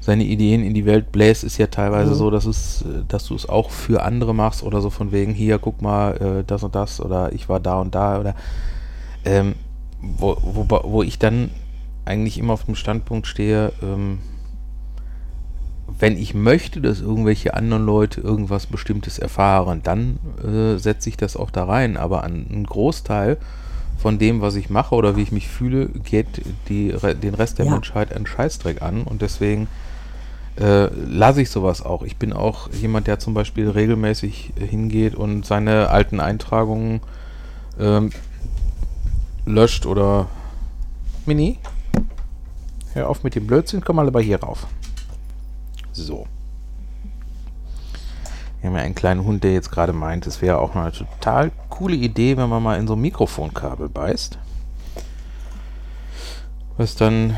seine 0.00 0.24
Ideen 0.24 0.64
in 0.64 0.72
die 0.74 0.86
Welt 0.86 1.12
bläst, 1.12 1.44
ist 1.44 1.58
ja 1.58 1.66
teilweise 1.66 2.12
Mhm. 2.12 2.16
so, 2.16 2.30
dass 2.30 2.46
es, 2.46 2.82
äh, 2.82 3.04
dass 3.06 3.26
du 3.26 3.34
es 3.34 3.48
auch 3.48 3.70
für 3.70 4.02
andere 4.02 4.34
machst 4.34 4.62
oder 4.62 4.80
so 4.80 4.90
von 4.90 5.12
wegen, 5.12 5.32
hier, 5.34 5.58
guck 5.58 5.82
mal, 5.82 6.16
äh, 6.40 6.44
das 6.46 6.62
und 6.62 6.74
das 6.74 7.00
oder 7.00 7.32
ich 7.32 7.48
war 7.48 7.60
da 7.60 7.80
und 7.80 7.94
da 7.94 8.18
oder 8.18 8.34
ähm, 9.24 9.54
wo, 10.00 10.36
wo, 10.42 10.66
wo 10.84 11.02
ich 11.02 11.18
dann 11.18 11.50
eigentlich 12.06 12.38
immer 12.38 12.54
auf 12.54 12.64
dem 12.64 12.74
Standpunkt 12.74 13.26
stehe, 13.26 13.72
ähm, 13.82 14.18
wenn 15.98 16.16
ich 16.16 16.34
möchte, 16.34 16.80
dass 16.80 17.00
irgendwelche 17.00 17.52
anderen 17.54 17.84
Leute 17.84 18.20
irgendwas 18.22 18.66
Bestimmtes 18.66 19.18
erfahren, 19.18 19.80
dann 19.82 20.18
äh, 20.42 20.78
setze 20.78 21.08
ich 21.10 21.16
das 21.18 21.36
auch 21.36 21.50
da 21.50 21.64
rein. 21.64 21.96
Aber 21.98 22.24
an 22.24 22.46
einen 22.50 22.64
Großteil 22.64 23.36
von 24.00 24.18
dem, 24.18 24.40
was 24.40 24.54
ich 24.54 24.70
mache 24.70 24.94
oder 24.94 25.14
wie 25.16 25.22
ich 25.22 25.30
mich 25.30 25.48
fühle, 25.48 25.88
geht 25.88 26.26
die, 26.68 26.94
den 27.22 27.34
Rest 27.34 27.58
der 27.58 27.66
Ja. 27.66 27.72
Menschheit 27.72 28.14
einen 28.14 28.26
Scheißdreck 28.26 28.80
an. 28.80 29.02
Und 29.02 29.20
deswegen 29.20 29.68
äh, 30.58 30.86
lasse 30.94 31.42
ich 31.42 31.50
sowas 31.50 31.82
auch. 31.82 32.02
Ich 32.02 32.16
bin 32.16 32.32
auch 32.32 32.70
jemand, 32.72 33.06
der 33.06 33.18
zum 33.18 33.34
Beispiel 33.34 33.68
regelmäßig 33.68 34.54
hingeht 34.58 35.14
und 35.14 35.44
seine 35.44 35.90
alten 35.90 36.18
Eintragungen 36.18 37.00
ähm, 37.78 38.10
löscht 39.44 39.84
oder 39.84 40.28
Mini. 41.26 41.58
Hör 42.94 43.08
auf 43.08 43.22
mit 43.22 43.34
dem 43.34 43.46
Blödsinn, 43.46 43.82
komm 43.84 43.96
mal 43.96 44.06
aber 44.06 44.22
hier 44.22 44.40
rauf. 44.40 44.66
So. 45.92 46.26
Wir 48.60 48.68
haben 48.68 48.76
ja 48.76 48.82
einen 48.82 48.94
kleinen 48.94 49.24
Hund, 49.24 49.42
der 49.42 49.54
jetzt 49.54 49.70
gerade 49.70 49.92
meint, 49.92 50.26
es 50.26 50.42
wäre 50.42 50.58
auch 50.58 50.74
mal 50.74 50.82
eine 50.82 50.92
total 50.92 51.50
coole 51.70 51.96
Idee, 51.96 52.36
wenn 52.36 52.48
man 52.48 52.62
mal 52.62 52.78
in 52.78 52.86
so 52.86 52.94
ein 52.94 53.00
Mikrofonkabel 53.00 53.88
beißt. 53.88 54.38
Was 56.76 56.94
dann 56.94 57.36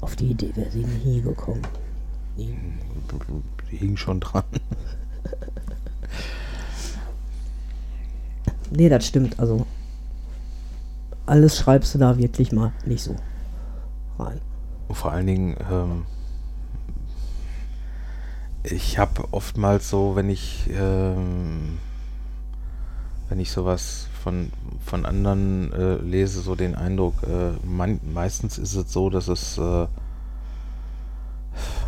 Auf 0.00 0.16
die 0.16 0.32
Idee 0.32 0.52
wäre 0.54 0.70
sie 0.70 0.84
nie 0.84 1.22
gekommen. 1.22 1.62
Nie. 2.36 2.56
die 3.70 3.76
hing 3.76 3.96
schon 3.96 4.20
dran. 4.20 4.44
Nee, 8.74 8.88
das 8.88 9.06
stimmt. 9.06 9.38
Also 9.38 9.66
alles 11.26 11.58
schreibst 11.58 11.94
du 11.94 11.98
da 11.98 12.16
wirklich 12.16 12.52
mal 12.52 12.72
nicht 12.86 13.02
so 13.02 13.16
rein. 14.18 14.40
Und 14.88 14.94
vor 14.94 15.12
allen 15.12 15.26
Dingen, 15.26 15.56
ähm, 15.70 16.06
ich 18.64 18.98
habe 18.98 19.24
oftmals 19.32 19.88
so, 19.90 20.14
wenn 20.16 20.30
ich, 20.30 20.68
ähm, 20.70 21.78
wenn 23.28 23.40
ich 23.40 23.50
sowas 23.50 24.08
von, 24.22 24.52
von 24.84 25.04
anderen 25.04 25.72
äh, 25.72 25.96
lese, 25.96 26.40
so 26.40 26.54
den 26.54 26.74
Eindruck, 26.74 27.14
äh, 27.24 27.52
man, 27.66 28.00
meistens 28.12 28.58
ist 28.58 28.74
es 28.74 28.92
so, 28.92 29.10
dass 29.10 29.28
es 29.28 29.58
äh, 29.58 29.86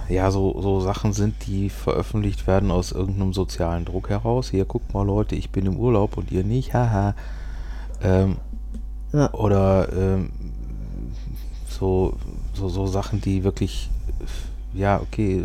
ja 0.08 0.30
so, 0.30 0.60
so 0.60 0.80
Sachen 0.80 1.12
sind, 1.12 1.46
die 1.46 1.70
veröffentlicht 1.70 2.46
werden 2.46 2.70
aus 2.70 2.92
irgendeinem 2.92 3.32
sozialen 3.32 3.84
Druck 3.84 4.10
heraus. 4.10 4.50
Hier, 4.50 4.64
guckt 4.64 4.92
mal 4.94 5.06
Leute, 5.06 5.34
ich 5.36 5.50
bin 5.50 5.66
im 5.66 5.76
Urlaub 5.76 6.16
und 6.16 6.32
ihr 6.32 6.44
nicht, 6.44 6.74
haha. 6.74 7.14
Ähm, 8.02 8.36
Ja. 9.12 9.32
oder 9.32 9.92
ähm, 9.92 10.30
so, 11.68 12.16
so, 12.52 12.68
so 12.68 12.86
Sachen, 12.86 13.20
die 13.20 13.44
wirklich, 13.44 13.90
ja, 14.74 15.00
okay, 15.00 15.44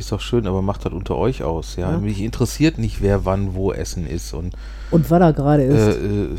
ist 0.00 0.12
doch 0.12 0.20
schön, 0.20 0.46
aber 0.46 0.62
macht 0.62 0.84
das 0.84 0.92
unter 0.92 1.16
euch 1.16 1.42
aus, 1.42 1.76
ja. 1.76 1.92
Ja. 1.92 1.98
Mich 1.98 2.20
interessiert 2.20 2.78
nicht, 2.78 3.00
wer 3.02 3.24
wann 3.24 3.54
wo 3.54 3.72
essen 3.72 4.06
ist 4.06 4.32
und 4.34 4.54
Und 4.90 5.10
was 5.10 5.18
da 5.20 5.30
gerade 5.30 5.62
ist. 5.62 5.96
äh, 5.96 6.24
äh, 6.24 6.36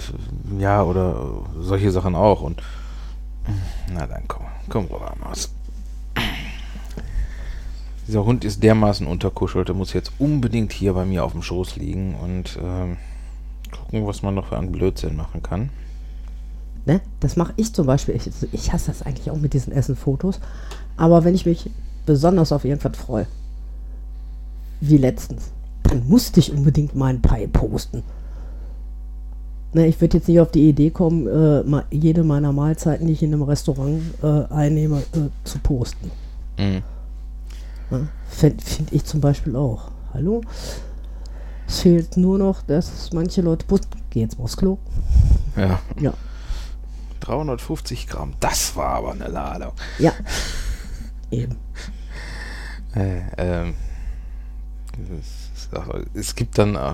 ja, 0.60 0.84
oder 0.84 1.15
solche 1.60 1.91
Sachen 1.91 2.15
auch 2.15 2.41
und 2.41 2.62
na 3.94 4.06
dann 4.08 4.24
komm, 4.27 4.46
komm 4.70 4.86
rüber, 4.86 5.13
Maus. 5.24 5.50
Dieser 8.08 8.25
Hund 8.25 8.44
ist 8.44 8.62
dermaßen 8.63 9.08
unterkuschelt, 9.08 9.68
der 9.68 9.75
muss 9.75 9.94
jetzt 9.94 10.12
unbedingt 10.20 10.74
hier 10.74 10.94
bei 10.94 11.06
mir 11.06 11.24
auf 11.24 11.32
dem 11.32 11.44
Schoß 11.44 11.77
liegen 11.77 12.15
und 12.15 12.58
ähm, 12.62 12.98
gucken, 13.72 14.06
was 14.06 14.22
man 14.22 14.36
noch 14.36 14.48
für 14.48 14.58
einen 14.58 14.72
Blödsinn 14.72 15.15
machen 15.15 15.41
kann. 15.44 15.70
Ne? 16.86 17.00
Das 17.20 17.38
mache 17.38 17.53
ich 17.58 17.74
zum 17.74 17.86
Beispiel. 17.86 18.15
Ich, 18.15 18.30
ich 18.51 18.74
hasse 18.74 18.88
das 18.88 19.03
eigentlich 19.03 19.30
auch 19.30 19.38
mit 19.38 19.53
diesen 19.53 19.72
Essen-Fotos. 19.72 20.39
Aber 20.98 21.24
wenn 21.24 21.36
ich 21.36 21.46
mich 21.46 21.70
besonders 22.06 22.51
auf 22.51 22.65
irgendwas 22.65 22.98
freue, 22.98 23.27
wie 24.82 24.98
letztens, 24.98 25.52
dann 25.84 26.08
musste 26.08 26.40
ich 26.40 26.52
unbedingt 26.52 26.96
meinen 26.96 27.22
Pie 27.22 27.48
posten. 27.48 28.04
Ne, 29.74 29.88
ich 29.88 30.02
würde 30.02 30.18
jetzt 30.18 30.28
nicht 30.28 30.40
auf 30.42 30.52
die 30.52 30.68
Idee 30.68 30.90
kommen, 30.90 31.28
äh, 31.28 31.64
ma- 31.64 31.86
jede 31.92 32.24
meiner 32.24 32.52
Mahlzeiten, 32.52 33.08
die 33.08 33.14
ich 33.14 33.24
in 33.24 33.34
einem 33.34 33.44
Restaurant 33.44 34.02
äh, 34.22 34.44
einnehme, 34.54 34.98
äh, 35.14 35.30
zu 35.46 35.60
posten. 35.60 36.12
Mhm. 36.60 36.82
Ne? 37.90 38.08
Finde 38.28 38.64
find 38.64 38.92
ich 38.92 39.06
zum 39.06 39.22
Beispiel 39.22 39.56
auch. 39.56 39.92
Hallo? 40.14 40.42
Es 41.68 41.80
fehlt 41.82 42.18
nur 42.18 42.38
noch, 42.38 42.64
dass 42.64 43.12
manche 43.14 43.42
Leute 43.42 43.66
posten. 43.66 43.88
Geh 44.10 44.20
jetzt 44.22 44.38
mal 44.38 44.44
aufs 44.44 44.58
Klo. 44.58 44.78
Ja. 45.56 45.80
Ja. 46.02 46.14
350 47.22 48.08
Gramm, 48.08 48.34
das 48.42 48.76
war 48.76 48.90
aber 48.96 49.12
eine 49.14 49.28
Ladung. 49.28 49.72
Ja. 50.00 50.12
Eben. 51.32 51.56
Äh, 52.94 53.22
ähm, 53.38 53.76
es, 56.13 56.36
gibt 56.36 56.57
dann, 56.57 56.75
äh, 56.75 56.93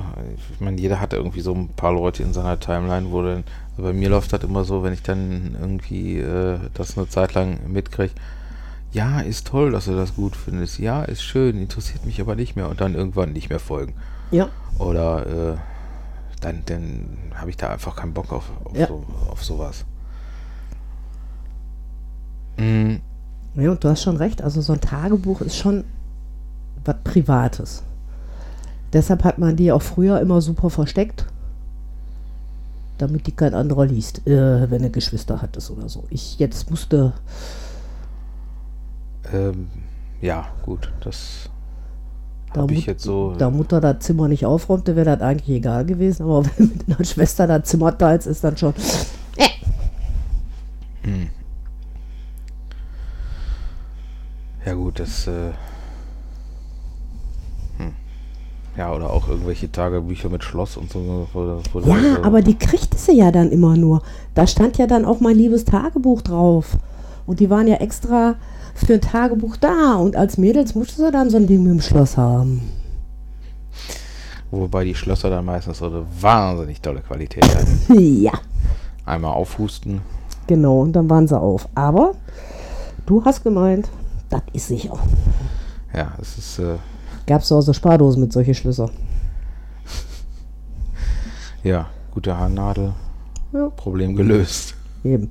ich 0.53 0.59
meine, 0.61 0.79
jeder 0.79 0.99
hat 0.99 1.13
irgendwie 1.13 1.41
so 1.41 1.53
ein 1.53 1.69
paar 1.69 1.93
Leute 1.93 2.23
in 2.23 2.33
seiner 2.33 2.59
Timeline, 2.59 3.11
wo 3.11 3.21
dann, 3.21 3.43
also 3.71 3.83
bei 3.83 3.93
mir 3.93 4.09
läuft 4.09 4.33
das 4.33 4.43
immer 4.43 4.63
so, 4.63 4.83
wenn 4.83 4.93
ich 4.93 5.01
dann 5.03 5.55
irgendwie 5.59 6.19
äh, 6.19 6.59
das 6.73 6.97
eine 6.97 7.07
Zeit 7.09 7.33
lang 7.33 7.59
mitkriege, 7.71 8.13
ja, 8.91 9.19
ist 9.19 9.47
toll, 9.47 9.71
dass 9.71 9.85
du 9.85 9.95
das 9.95 10.15
gut 10.15 10.35
findest, 10.35 10.79
ja, 10.79 11.03
ist 11.03 11.21
schön, 11.23 11.61
interessiert 11.61 12.05
mich 12.05 12.21
aber 12.21 12.35
nicht 12.35 12.55
mehr 12.55 12.69
und 12.69 12.79
dann 12.81 12.95
irgendwann 12.95 13.33
nicht 13.33 13.49
mehr 13.49 13.59
folgen. 13.59 13.93
Ja. 14.31 14.49
Oder 14.79 15.53
äh, 15.53 15.57
dann, 16.41 16.61
dann 16.65 17.17
habe 17.35 17.49
ich 17.49 17.57
da 17.57 17.69
einfach 17.69 17.95
keinen 17.95 18.13
Bock 18.13 18.31
auf, 18.31 18.49
auf, 18.63 18.75
Ja. 18.77 18.87
so, 18.87 19.03
auf 19.29 19.43
sowas. 19.43 19.85
Mm, 22.57 22.95
Ja, 23.55 23.71
und 23.71 23.83
du 23.83 23.89
hast 23.89 24.03
schon 24.03 24.17
recht. 24.17 24.41
Also 24.41 24.61
so 24.61 24.73
ein 24.73 24.81
Tagebuch 24.81 25.41
ist 25.41 25.57
schon 25.57 25.83
was 26.87 26.95
Privates. 27.03 27.83
Deshalb 28.93 29.23
hat 29.23 29.37
man 29.37 29.55
die 29.55 29.71
auch 29.71 29.81
früher 29.81 30.19
immer 30.21 30.41
super 30.41 30.69
versteckt, 30.69 31.25
damit 32.97 33.27
die 33.27 33.31
kein 33.31 33.53
anderer 33.53 33.85
liest, 33.85 34.25
äh, 34.25 34.71
wenn 34.71 34.83
er 34.83 34.89
Geschwister 34.89 35.41
hattest 35.41 35.69
oder 35.71 35.89
so. 35.89 36.05
Ich 36.09 36.39
jetzt 36.39 36.69
musste, 36.69 37.13
ähm, 39.33 39.67
ja, 40.21 40.47
gut, 40.63 40.91
das 41.01 41.49
da, 42.53 42.61
habe 42.61 42.73
ich 42.73 42.85
jetzt 42.85 43.03
so. 43.03 43.35
da 43.37 43.49
Mutter 43.49 43.81
das 43.81 43.99
Zimmer 43.99 44.27
nicht 44.27 44.45
aufräumte, 44.45 44.95
wäre 44.95 45.17
das 45.17 45.21
eigentlich 45.21 45.57
egal 45.57 45.85
gewesen. 45.85 46.23
Aber 46.23 46.45
wenn 46.57 46.69
mit 46.69 46.87
einer 46.87 47.05
Schwester 47.05 47.45
das 47.45 47.63
Zimmer 47.63 47.97
teilst, 47.97 48.27
ist 48.27 48.43
dann 48.43 48.57
schon. 48.57 48.73
Hm. 51.03 51.29
Ja 54.65 54.73
gut, 54.73 54.99
das 54.99 55.27
äh, 55.27 55.51
hm. 57.77 57.93
Ja 58.77 58.93
oder 58.93 59.11
auch 59.11 59.27
irgendwelche 59.27 59.71
Tagebücher 59.71 60.29
mit 60.29 60.43
Schloss 60.43 60.77
und 60.77 60.91
so. 60.91 61.27
Wo, 61.33 61.61
wo 61.73 61.79
Ja, 61.81 61.95
so- 62.17 62.23
aber 62.23 62.41
die 62.41 62.57
kriegte 62.57 62.97
sie 62.97 63.13
ja 63.17 63.31
dann 63.31 63.51
immer 63.51 63.75
nur. 63.75 64.01
Da 64.35 64.45
stand 64.47 64.77
ja 64.77 64.85
dann 64.87 65.05
auch 65.05 65.19
mein 65.19 65.35
liebes 65.35 65.65
Tagebuch 65.65 66.21
drauf. 66.21 66.77
Und 67.25 67.39
die 67.39 67.49
waren 67.49 67.67
ja 67.67 67.75
extra 67.77 68.35
für 68.75 68.93
ein 68.93 69.01
Tagebuch 69.01 69.57
da. 69.57 69.95
Und 69.95 70.15
als 70.15 70.37
Mädels 70.37 70.75
musste 70.75 71.01
sie 71.05 71.11
dann 71.11 71.29
so 71.29 71.37
ein 71.37 71.47
Ding 71.47 71.63
mit 71.63 71.71
dem 71.71 71.81
Schloss 71.81 72.15
haben. 72.17 72.61
Wobei 74.51 74.85
die 74.85 74.95
Schlösser 74.95 75.29
dann 75.29 75.43
meistens 75.45 75.79
so 75.79 75.87
eine 75.87 76.03
wahnsinnig 76.21 76.81
tolle 76.81 77.01
Qualität 77.01 77.43
hatten. 77.43 77.79
Ja, 78.21 78.31
Einmal 79.05 79.33
aufhusten. 79.33 80.01
genau, 80.47 80.81
und 80.81 80.93
dann 80.93 81.09
waren 81.09 81.27
sie 81.27 81.37
auf. 81.39 81.67
Aber 81.75 82.13
du 83.05 83.23
hast 83.25 83.43
gemeint, 83.43 83.89
das 84.29 84.41
ist 84.53 84.67
sicher. 84.67 84.97
Ja, 85.93 86.13
es 86.21 86.37
ist, 86.37 86.59
äh, 86.59 86.75
Gab 87.27 87.41
es 87.41 87.49
so 87.49 87.73
Spardosen 87.73 88.21
mit 88.21 88.31
solchen 88.31 88.55
Schlösser. 88.55 88.89
ja, 91.63 91.87
gute 92.11 92.35
Haarnadel. 92.37 92.93
Ja. 93.53 93.69
Problem 93.69 94.15
gelöst. 94.15 94.75
Eben. 95.03 95.29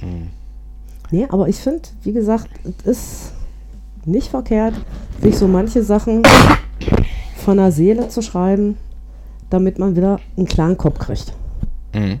Hm. 0.00 0.30
Nee, 1.10 1.26
aber 1.28 1.48
ich 1.48 1.56
finde, 1.56 1.82
wie 2.02 2.12
gesagt, 2.12 2.48
es 2.84 2.86
ist 2.86 3.32
nicht 4.04 4.28
verkehrt, 4.28 4.74
sich 5.20 5.36
so 5.36 5.46
manche 5.46 5.82
Sachen 5.82 6.22
von 7.36 7.58
der 7.58 7.72
Seele 7.72 8.08
zu 8.08 8.22
schreiben, 8.22 8.76
damit 9.50 9.78
man 9.78 9.96
wieder 9.96 10.18
einen 10.36 10.46
klaren 10.46 10.76
Kopf 10.76 10.98
kriegt. 10.98 11.32
Mhm. 11.94 12.20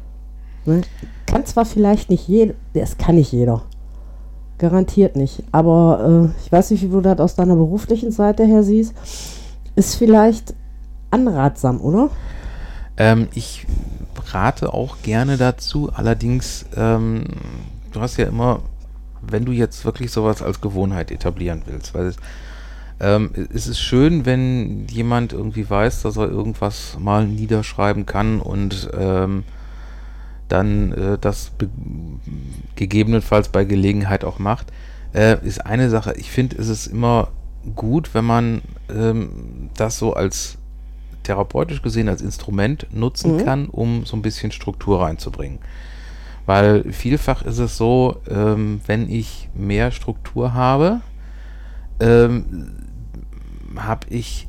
Ne? 0.64 0.82
Kann 1.26 1.46
zwar 1.46 1.64
vielleicht 1.64 2.10
nicht 2.10 2.28
jeder, 2.28 2.54
das 2.74 2.98
kann 2.98 3.16
nicht 3.16 3.32
jeder. 3.32 3.62
Garantiert 4.58 5.16
nicht. 5.16 5.42
Aber 5.52 6.30
äh, 6.34 6.42
ich 6.44 6.50
weiß 6.50 6.70
nicht, 6.70 6.82
wie 6.82 6.88
du 6.88 7.00
das 7.00 7.18
aus 7.18 7.34
deiner 7.34 7.56
beruflichen 7.56 8.10
Seite 8.10 8.44
her 8.44 8.62
siehst. 8.62 8.94
Ist 9.74 9.96
vielleicht 9.96 10.54
anratsam, 11.10 11.80
oder? 11.80 12.10
Ähm, 12.96 13.28
ich 13.34 13.66
rate 14.32 14.72
auch 14.72 14.96
gerne 15.02 15.36
dazu, 15.36 15.90
allerdings, 15.92 16.66
ähm, 16.76 17.24
du 17.92 18.00
hast 18.00 18.16
ja 18.16 18.26
immer, 18.26 18.60
wenn 19.20 19.44
du 19.44 19.52
jetzt 19.52 19.84
wirklich 19.84 20.10
sowas 20.10 20.42
als 20.42 20.60
Gewohnheit 20.60 21.10
etablieren 21.10 21.62
willst, 21.66 21.94
weil 21.94 22.06
es, 22.06 22.16
ähm, 22.98 23.30
es 23.52 23.66
ist 23.66 23.80
schön, 23.80 24.24
wenn 24.24 24.86
jemand 24.88 25.32
irgendwie 25.34 25.68
weiß, 25.68 26.02
dass 26.02 26.16
er 26.16 26.30
irgendwas 26.30 26.96
mal 26.98 27.26
niederschreiben 27.26 28.06
kann 28.06 28.40
und 28.40 28.88
ähm, 28.98 29.44
dann 30.48 30.92
äh, 30.92 31.18
das 31.20 31.50
be- 31.50 31.68
gegebenenfalls 32.76 33.48
bei 33.48 33.64
Gelegenheit 33.64 34.24
auch 34.24 34.38
macht, 34.38 34.72
äh, 35.14 35.44
ist 35.44 35.64
eine 35.66 35.90
Sache. 35.90 36.14
Ich 36.16 36.30
finde, 36.30 36.56
es 36.56 36.68
ist 36.68 36.86
immer 36.86 37.28
gut, 37.74 38.14
wenn 38.14 38.24
man 38.24 38.62
ähm, 38.94 39.70
das 39.76 39.98
so 39.98 40.14
als 40.14 40.58
therapeutisch 41.24 41.82
gesehen 41.82 42.08
als 42.08 42.22
Instrument 42.22 42.86
nutzen 42.92 43.36
Mhm. 43.36 43.44
kann, 43.44 43.66
um 43.66 44.04
so 44.04 44.16
ein 44.16 44.22
bisschen 44.22 44.52
Struktur 44.52 45.02
reinzubringen. 45.02 45.58
Weil 46.46 46.92
vielfach 46.92 47.42
ist 47.42 47.58
es 47.58 47.76
so, 47.76 48.20
ähm, 48.30 48.80
wenn 48.86 49.10
ich 49.10 49.48
mehr 49.54 49.90
Struktur 49.90 50.54
habe, 50.54 51.00
ähm, 51.98 52.76
habe 53.76 54.06
ich 54.10 54.46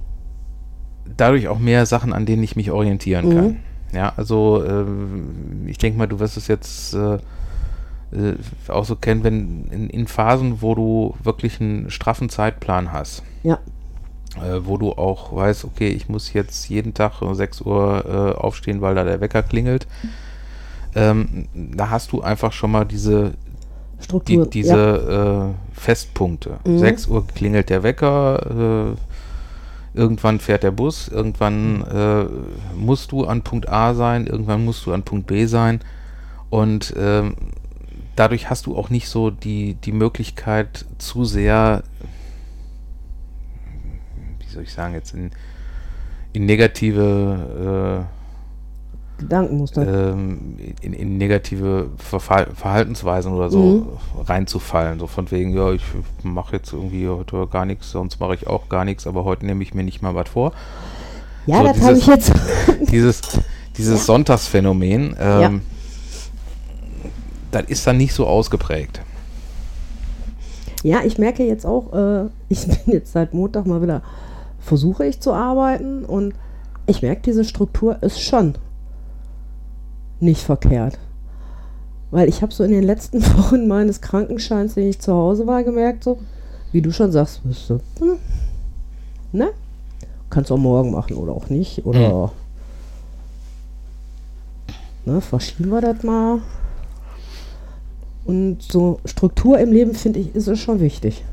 dadurch 1.17 1.47
auch 1.47 1.57
mehr 1.57 1.85
Sachen, 1.87 2.13
an 2.13 2.25
denen 2.27 2.43
ich 2.43 2.55
mich 2.55 2.69
orientieren 2.69 3.25
Mhm. 3.29 3.33
kann. 3.33 3.57
Ja, 3.93 4.13
also 4.17 4.63
ähm, 4.65 5.63
ich 5.67 5.77
denke 5.77 5.97
mal, 5.97 6.07
du 6.07 6.19
wirst 6.19 6.37
es 6.37 6.47
jetzt 6.47 6.93
äh, 6.93 7.15
äh, 8.11 8.35
auch 8.67 8.85
so 8.85 8.95
kennen, 8.95 9.23
wenn 9.23 9.65
in, 9.71 9.89
in 9.89 10.07
Phasen, 10.07 10.61
wo 10.61 10.75
du 10.75 11.15
wirklich 11.23 11.59
einen 11.61 11.89
straffen 11.89 12.29
Zeitplan 12.29 12.91
hast, 12.91 13.23
Ja. 13.43 13.59
äh, 14.35 14.65
wo 14.65 14.77
du 14.77 14.91
auch 14.91 15.33
weißt, 15.35 15.65
okay, 15.65 15.89
ich 15.89 16.09
muss 16.09 16.33
jetzt 16.33 16.69
jeden 16.69 16.93
Tag 16.93 17.21
um 17.21 17.33
6 17.33 17.61
Uhr 17.61 18.05
äh, 18.05 18.37
aufstehen, 18.39 18.81
weil 18.81 18.95
da 18.95 19.03
der 19.03 19.21
Wecker 19.21 19.41
klingelt. 19.43 19.87
Ähm, 20.95 21.47
da 21.53 21.89
hast 21.89 22.11
du 22.11 22.21
einfach 22.21 22.51
schon 22.51 22.71
mal 22.71 22.85
diese, 22.85 23.31
die, 23.99 24.03
Struktur. 24.03 24.47
diese 24.47 25.53
äh, 25.75 25.79
Festpunkte. 25.79 26.57
Mhm. 26.65 26.79
6 26.79 27.07
Uhr 27.07 27.25
klingelt 27.27 27.69
der 27.69 27.83
Wecker, 27.83 28.95
äh, 28.95 29.06
irgendwann 29.97 30.39
fährt 30.39 30.63
der 30.63 30.71
Bus, 30.71 31.07
irgendwann 31.07 31.81
äh, 31.83 32.25
musst 32.75 33.11
du 33.11 33.25
an 33.25 33.41
Punkt 33.41 33.67
A 33.67 33.93
sein, 33.93 34.27
irgendwann 34.27 34.63
musst 34.63 34.85
du 34.85 34.93
an 34.93 35.03
Punkt 35.03 35.27
B 35.27 35.45
sein. 35.45 35.81
Und 36.49 36.93
ähm, 36.97 37.35
dadurch 38.15 38.49
hast 38.49 38.67
du 38.67 38.77
auch 38.77 38.89
nicht 38.89 39.09
so 39.09 39.31
die, 39.31 39.73
die 39.73 39.91
Möglichkeit 39.91 40.85
zu 40.97 41.25
sehr, 41.25 41.83
wie 44.39 44.53
soll 44.53 44.63
ich 44.63 44.73
sagen, 44.73 44.93
jetzt 44.93 45.13
in, 45.13 45.31
in 46.33 46.45
negative 46.45 48.05
ja. 48.05 48.16
Gedankenmuster. 49.17 50.11
ähm, 50.11 50.57
in, 50.81 50.93
in 50.93 51.17
negative 51.17 51.89
Verfall 51.97 52.47
Verhaltensweisen 52.53 53.33
oder 53.33 53.49
so 53.49 53.59
Mhm. 53.61 53.87
reinzufallen. 54.25 54.99
So 54.99 55.07
von 55.07 55.29
wegen, 55.31 55.55
ja, 55.55 55.71
ich 55.71 55.83
mache 56.23 56.55
jetzt 56.57 56.71
irgendwie 56.73 57.07
heute 57.07 57.47
gar 57.47 57.65
nichts, 57.65 57.91
sonst 57.91 58.19
mache 58.19 58.35
ich 58.35 58.47
auch 58.47 58.69
gar 58.69 58.85
nichts, 58.85 59.07
aber 59.07 59.23
heute 59.23 59.45
nehme 59.45 59.63
ich 59.63 59.73
mir 59.73 59.83
nicht 59.83 60.01
mal 60.01 60.13
was 60.15 60.29
vor. 60.29 60.51
ja, 61.45 61.57
so 61.59 61.63
das 61.67 61.81
habe 61.81 61.97
ich 61.97 62.07
jetzt. 62.07 62.31
Dieses, 62.91 63.21
dieses 63.77 64.05
Sonntagsphänomen, 64.05 65.15
ähm, 65.19 65.61
das 67.51 67.63
ist 67.67 67.85
dann 67.87 67.97
nicht 67.97 68.13
so 68.13 68.25
ausgeprägt. 68.27 69.01
Ja, 70.83 70.99
ich 71.03 71.17
merke 71.17 71.43
jetzt 71.43 71.65
auch, 71.65 71.93
äh, 71.93 72.29
ich 72.49 72.67
bin 72.67 72.77
jetzt 72.93 73.11
seit 73.13 73.33
Montag 73.33 73.65
mal 73.65 73.81
wieder, 73.81 74.01
versuche 74.59 75.05
ich 75.05 75.19
zu 75.19 75.33
arbeiten 75.33 76.05
und 76.05 76.33
ich 76.85 77.01
merke, 77.01 77.21
diese 77.23 77.43
Struktur 77.45 78.01
ist 78.01 78.21
schon 78.21 78.55
nicht 80.19 80.41
verkehrt. 80.41 80.97
Weil 82.11 82.29
ich 82.29 82.41
habe 82.41 82.53
so 82.53 82.63
in 82.63 82.71
den 82.71 82.83
letzten 82.83 83.21
Wochen 83.37 83.67
meines 83.67 84.01
Krankenscheins, 84.01 84.75
den 84.75 84.89
ich 84.89 84.99
zu 84.99 85.13
Hause 85.13 85.47
war, 85.47 85.63
gemerkt, 85.63 86.03
so, 86.03 86.19
wie 86.71 86.81
du 86.81 86.91
schon 86.91 87.11
sagst, 87.11 87.41
bist 87.43 87.69
du, 87.69 87.79
hm, 87.99 88.17
ne? 89.31 89.49
Kannst 90.29 90.51
auch 90.51 90.57
morgen 90.57 90.91
machen 90.91 91.15
oder 91.15 91.31
auch 91.31 91.49
nicht. 91.49 91.85
Oder 91.85 92.31
ne, 95.05 95.21
verschieben 95.21 95.69
wir 95.69 95.81
das 95.81 96.03
mal. 96.03 96.41
Und 98.25 98.61
so 98.61 98.99
Struktur 99.05 99.57
im 99.57 99.71
Leben, 99.71 99.95
finde 99.95 100.19
ich, 100.19 100.35
ist 100.35 100.47
es 100.47 100.59
schon 100.59 100.81
wichtig. 100.81 101.23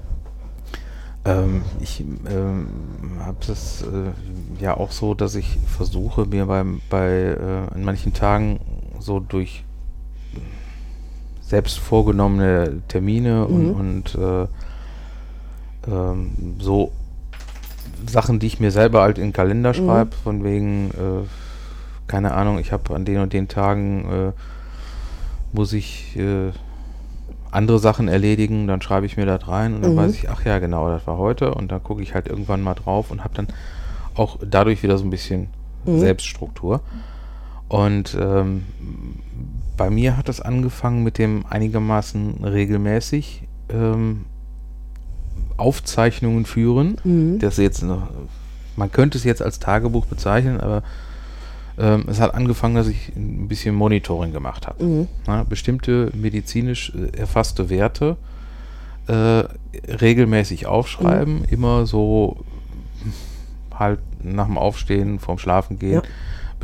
Ähm, 1.24 1.62
ich 1.80 2.04
ähm, 2.30 2.68
habe 3.18 3.38
das 3.46 3.82
äh, 3.82 4.62
ja 4.62 4.76
auch 4.76 4.92
so, 4.92 5.14
dass 5.14 5.34
ich 5.34 5.58
versuche, 5.66 6.26
mir 6.26 6.46
beim, 6.46 6.82
bei 6.90 7.08
äh, 7.10 7.74
an 7.74 7.82
manchen 7.82 8.12
Tagen 8.12 8.60
so 9.04 9.20
durch 9.20 9.64
selbst 11.40 11.78
vorgenommene 11.78 12.80
Termine 12.88 13.46
und, 13.46 13.68
Mhm. 13.68 13.74
und 13.74 14.14
äh, 14.14 14.46
ähm, 15.90 16.56
so 16.58 16.90
Sachen, 18.06 18.38
die 18.38 18.46
ich 18.46 18.60
mir 18.60 18.70
selber 18.70 19.02
halt 19.02 19.18
in 19.18 19.24
den 19.28 19.32
Kalender 19.32 19.70
Mhm. 19.70 19.74
schreibe, 19.76 20.16
von 20.16 20.42
wegen, 20.42 20.90
äh, 20.92 21.26
keine 22.06 22.32
Ahnung, 22.32 22.58
ich 22.58 22.72
habe 22.72 22.94
an 22.94 23.04
den 23.04 23.18
und 23.20 23.32
den 23.32 23.48
Tagen 23.48 24.04
äh, 24.10 24.32
muss 25.52 25.72
ich 25.72 26.16
äh, 26.18 26.50
andere 27.50 27.78
Sachen 27.78 28.08
erledigen, 28.08 28.66
dann 28.66 28.82
schreibe 28.82 29.06
ich 29.06 29.16
mir 29.16 29.26
das 29.26 29.46
rein 29.46 29.74
und 29.74 29.82
dann 29.82 29.92
Mhm. 29.92 29.96
weiß 29.98 30.14
ich, 30.14 30.30
ach 30.30 30.44
ja, 30.44 30.58
genau, 30.58 30.88
das 30.88 31.06
war 31.06 31.18
heute 31.18 31.54
und 31.54 31.70
dann 31.70 31.82
gucke 31.82 32.02
ich 32.02 32.14
halt 32.14 32.26
irgendwann 32.26 32.62
mal 32.62 32.74
drauf 32.74 33.10
und 33.10 33.22
habe 33.22 33.34
dann 33.34 33.48
auch 34.14 34.38
dadurch 34.44 34.82
wieder 34.82 34.96
so 34.98 35.04
ein 35.04 35.10
bisschen 35.10 35.48
Mhm. 35.84 35.98
Selbststruktur. 36.00 36.80
Und 37.68 38.16
ähm, 38.20 38.64
bei 39.76 39.90
mir 39.90 40.16
hat 40.16 40.28
das 40.28 40.40
angefangen 40.40 41.02
mit 41.02 41.18
dem 41.18 41.44
einigermaßen 41.48 42.44
regelmäßig 42.44 43.42
ähm, 43.70 44.26
Aufzeichnungen 45.56 46.44
führen. 46.46 46.96
Mhm. 47.04 47.38
Das 47.38 47.56
jetzt 47.56 47.82
noch, 47.82 48.08
man 48.76 48.90
könnte 48.92 49.18
es 49.18 49.24
jetzt 49.24 49.42
als 49.42 49.58
Tagebuch 49.58 50.06
bezeichnen, 50.06 50.60
aber 50.60 50.82
ähm, 51.78 52.04
es 52.08 52.20
hat 52.20 52.34
angefangen, 52.34 52.74
dass 52.76 52.86
ich 52.86 53.12
ein 53.16 53.48
bisschen 53.48 53.74
Monitoring 53.74 54.32
gemacht 54.32 54.66
habe. 54.66 54.84
Mhm. 54.84 55.08
Na, 55.26 55.42
bestimmte 55.44 56.10
medizinisch 56.14 56.92
äh, 56.94 57.16
erfasste 57.18 57.68
Werte 57.70 58.16
äh, 59.06 59.44
regelmäßig 59.92 60.66
aufschreiben, 60.66 61.38
Mhm. 61.40 61.44
immer 61.50 61.86
so 61.86 62.36
halt 63.74 63.98
nach 64.22 64.46
dem 64.46 64.56
Aufstehen, 64.56 65.18
vorm 65.18 65.38
Schlafen 65.38 65.78
gehen, 65.78 65.94
Ja. 65.94 66.02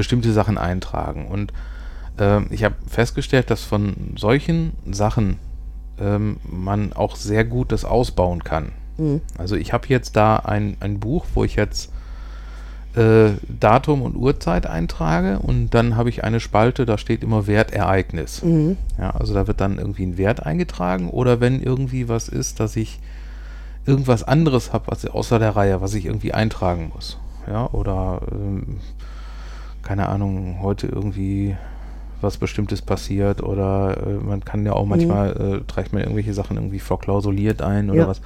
Bestimmte 0.00 0.32
Sachen 0.32 0.56
eintragen. 0.56 1.26
Und 1.28 1.52
ähm, 2.18 2.46
ich 2.48 2.64
habe 2.64 2.74
festgestellt, 2.86 3.50
dass 3.50 3.64
von 3.64 4.14
solchen 4.16 4.72
Sachen 4.90 5.36
ähm, 6.00 6.38
man 6.42 6.94
auch 6.94 7.16
sehr 7.16 7.44
gut 7.44 7.70
das 7.70 7.84
ausbauen 7.84 8.42
kann. 8.42 8.72
Mhm. 8.96 9.20
Also 9.36 9.56
ich 9.56 9.74
habe 9.74 9.88
jetzt 9.88 10.16
da 10.16 10.36
ein, 10.36 10.78
ein 10.80 11.00
Buch, 11.00 11.26
wo 11.34 11.44
ich 11.44 11.54
jetzt 11.54 11.92
äh, 12.96 13.32
Datum 13.46 14.00
und 14.00 14.16
Uhrzeit 14.16 14.66
eintrage 14.66 15.38
und 15.38 15.74
dann 15.74 15.96
habe 15.96 16.08
ich 16.08 16.24
eine 16.24 16.40
Spalte, 16.40 16.86
da 16.86 16.96
steht 16.96 17.22
immer 17.22 17.46
Wertereignis. 17.46 18.42
Mhm. 18.42 18.78
Ja, 18.98 19.10
also 19.10 19.34
da 19.34 19.46
wird 19.46 19.60
dann 19.60 19.76
irgendwie 19.76 20.06
ein 20.06 20.16
Wert 20.16 20.46
eingetragen 20.46 21.10
oder 21.10 21.40
wenn 21.40 21.62
irgendwie 21.62 22.08
was 22.08 22.30
ist, 22.30 22.58
dass 22.58 22.74
ich 22.74 23.00
irgendwas 23.84 24.22
anderes 24.22 24.72
habe, 24.72 24.86
was 24.86 25.04
außer 25.04 25.38
der 25.38 25.56
Reihe, 25.56 25.82
was 25.82 25.92
ich 25.92 26.06
irgendwie 26.06 26.32
eintragen 26.32 26.90
muss. 26.94 27.18
Ja, 27.46 27.68
oder 27.72 28.22
ähm, 28.32 28.78
keine 29.82 30.08
Ahnung, 30.08 30.58
heute 30.62 30.86
irgendwie 30.86 31.56
was 32.20 32.36
Bestimmtes 32.36 32.82
passiert 32.82 33.42
oder 33.42 33.96
äh, 34.06 34.12
man 34.24 34.44
kann 34.44 34.66
ja 34.66 34.72
auch 34.74 34.84
manchmal, 34.84 35.30
äh, 35.62 35.66
trägt 35.66 35.92
man 35.94 36.02
irgendwelche 36.02 36.34
Sachen 36.34 36.56
irgendwie 36.58 36.78
verklausuliert 36.78 37.62
ein 37.62 37.88
oder 37.90 38.00
Ja. 38.02 38.08
was. 38.08 38.20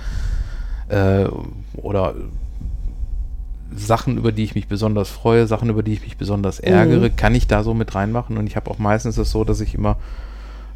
Äh, 0.89 1.29
oder 1.81 2.15
Sachen, 3.77 4.19
über 4.19 4.31
die 4.33 4.45
ich 4.45 4.55
mich 4.55 4.69
besonders 4.69 5.09
freue, 5.11 5.47
Sachen, 5.47 5.69
über 5.69 5.83
die 5.83 5.93
ich 5.95 6.03
mich 6.03 6.17
besonders 6.17 6.61
ärgere, 6.61 7.09
Mhm. 7.09 7.17
kann 7.17 7.35
ich 7.35 7.47
da 7.47 7.63
so 7.63 7.75
mit 7.75 7.95
reinmachen. 7.95 8.37
Und 8.37 8.47
ich 8.47 8.57
habe 8.57 8.71
auch 8.71 8.79
meistens 8.79 9.17
es 9.19 9.31
so, 9.31 9.45
dass 9.45 9.61
ich 9.61 9.75
immer, 9.75 9.97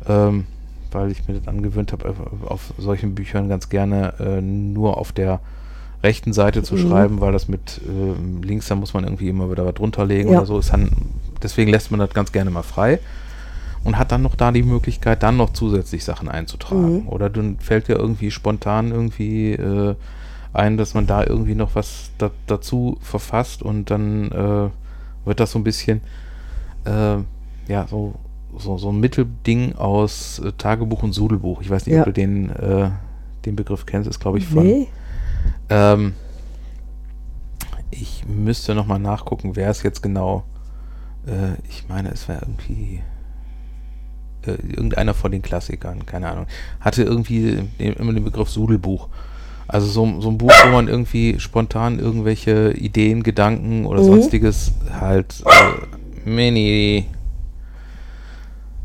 ähm, 0.09 0.47
weil 0.91 1.11
ich 1.11 1.29
mir 1.29 1.35
das 1.35 1.47
angewöhnt 1.47 1.93
habe, 1.93 2.09
auf, 2.09 2.17
auf 2.51 2.75
solchen 2.79 3.15
Büchern 3.15 3.49
ganz 3.49 3.69
gerne 3.69 4.15
äh, 4.19 4.41
nur 4.41 4.97
auf 4.97 5.13
der 5.13 5.41
rechten 6.03 6.33
Seite 6.33 6.63
zu 6.63 6.75
Mhm. 6.75 6.89
schreiben, 6.89 7.21
weil 7.21 7.33
das 7.33 7.49
mit 7.49 7.81
ähm, 7.89 8.43
links, 8.43 8.69
da 8.69 8.75
muss 8.77 8.95
man 8.95 9.05
irgendwie 9.05 9.29
immer 9.29 9.51
wieder 9.51 9.67
was 9.67 9.75
drunterlegen 9.75 10.31
Ja. 10.33 10.39
oder 10.39 10.47
so. 10.47 10.59
Ist 10.59 10.73
dann, 10.73 10.91
deswegen 11.43 11.71
lässt 11.71 11.91
man 11.91 11.99
das 12.01 12.11
ganz 12.11 12.31
gerne 12.33 12.51
mal 12.51 12.63
frei 12.63 13.01
und 13.85 13.99
hat 13.99 14.13
dann 14.13 14.23
noch 14.23 14.35
da 14.37 14.53
die 14.53 14.63
Möglichkeit, 14.63 15.23
dann 15.23 15.37
noch 15.37 15.53
zusätzlich 15.53 16.05
Sachen 16.05 16.29
einzutragen. 16.29 17.03
Mhm. 17.03 17.09
Oder 17.09 17.31
dann 17.31 17.59
fällt 17.59 17.89
dir 17.89 17.97
irgendwie 17.97 18.31
spontan 18.31 18.91
irgendwie 18.93 19.53
äh, 19.53 19.95
ein, 20.53 20.77
dass 20.77 20.95
man 20.95 21.07
da 21.07 21.25
irgendwie 21.27 21.55
noch 21.55 21.75
was 21.75 22.11
da, 22.19 22.31
dazu 22.47 22.97
verfasst 23.01 23.63
und 23.63 23.91
dann 23.91 24.31
äh, 24.33 24.69
wird 25.27 25.41
das 25.41 25.51
so 25.53 25.59
ein 25.59 25.65
bisschen 25.65 26.01
äh, 26.85 27.17
ja 27.71 27.87
so, 27.89 28.15
so, 28.57 28.79
so 28.79 28.91
ein 28.91 28.99
Mittelding 29.01 29.75
aus 29.77 30.39
äh, 30.45 30.53
Tagebuch 30.57 31.03
und 31.03 31.13
Sudelbuch. 31.13 31.61
Ich 31.61 31.69
weiß 31.71 31.87
nicht, 31.87 31.97
Ja. 31.97 32.01
ob 32.03 32.07
du 32.07 32.13
den, 32.13 32.51
äh, 32.51 32.91
den 33.45 33.57
Begriff 33.57 33.85
kennst, 33.85 34.09
ist 34.09 34.21
glaube 34.21 34.39
ich 34.39 34.47
von 34.47 34.65
Nee, 34.65 34.87
ähm, 35.71 36.15
ich 37.91 38.25
müsste 38.27 38.75
noch 38.75 38.87
mal 38.87 38.99
nachgucken, 38.99 39.57
wer 39.57 39.71
es 39.71 39.83
jetzt 39.83 40.03
genau. 40.03 40.45
Äh, 41.27 41.55
ich 41.69 41.89
meine, 41.89 42.11
es 42.11 42.29
war 42.29 42.43
irgendwie 42.43 43.01
äh, 44.47 44.51
irgendeiner 44.53 45.15
von 45.15 45.33
den 45.33 45.43
Klassikern, 45.43 46.05
keine 46.07 46.29
Ahnung. 46.29 46.47
Hatte 46.81 47.03
irgendwie 47.03 47.65
immer 47.79 48.13
den 48.13 48.25
Begriff 48.25 48.51
Sudelbuch. 48.51 49.09
Also 49.67 49.87
so, 49.87 50.21
so 50.21 50.31
ein 50.31 50.39
Buch, 50.39 50.53
wo 50.65 50.71
man 50.71 50.89
irgendwie 50.89 51.39
spontan 51.41 51.99
irgendwelche 51.99 52.73
Ideen, 52.73 53.23
Gedanken 53.23 53.85
oder 53.85 54.01
Mhm. 54.01 54.07
sonstiges 54.07 54.73
halt 54.99 55.43
äh, 55.45 56.29
mini 56.29 57.07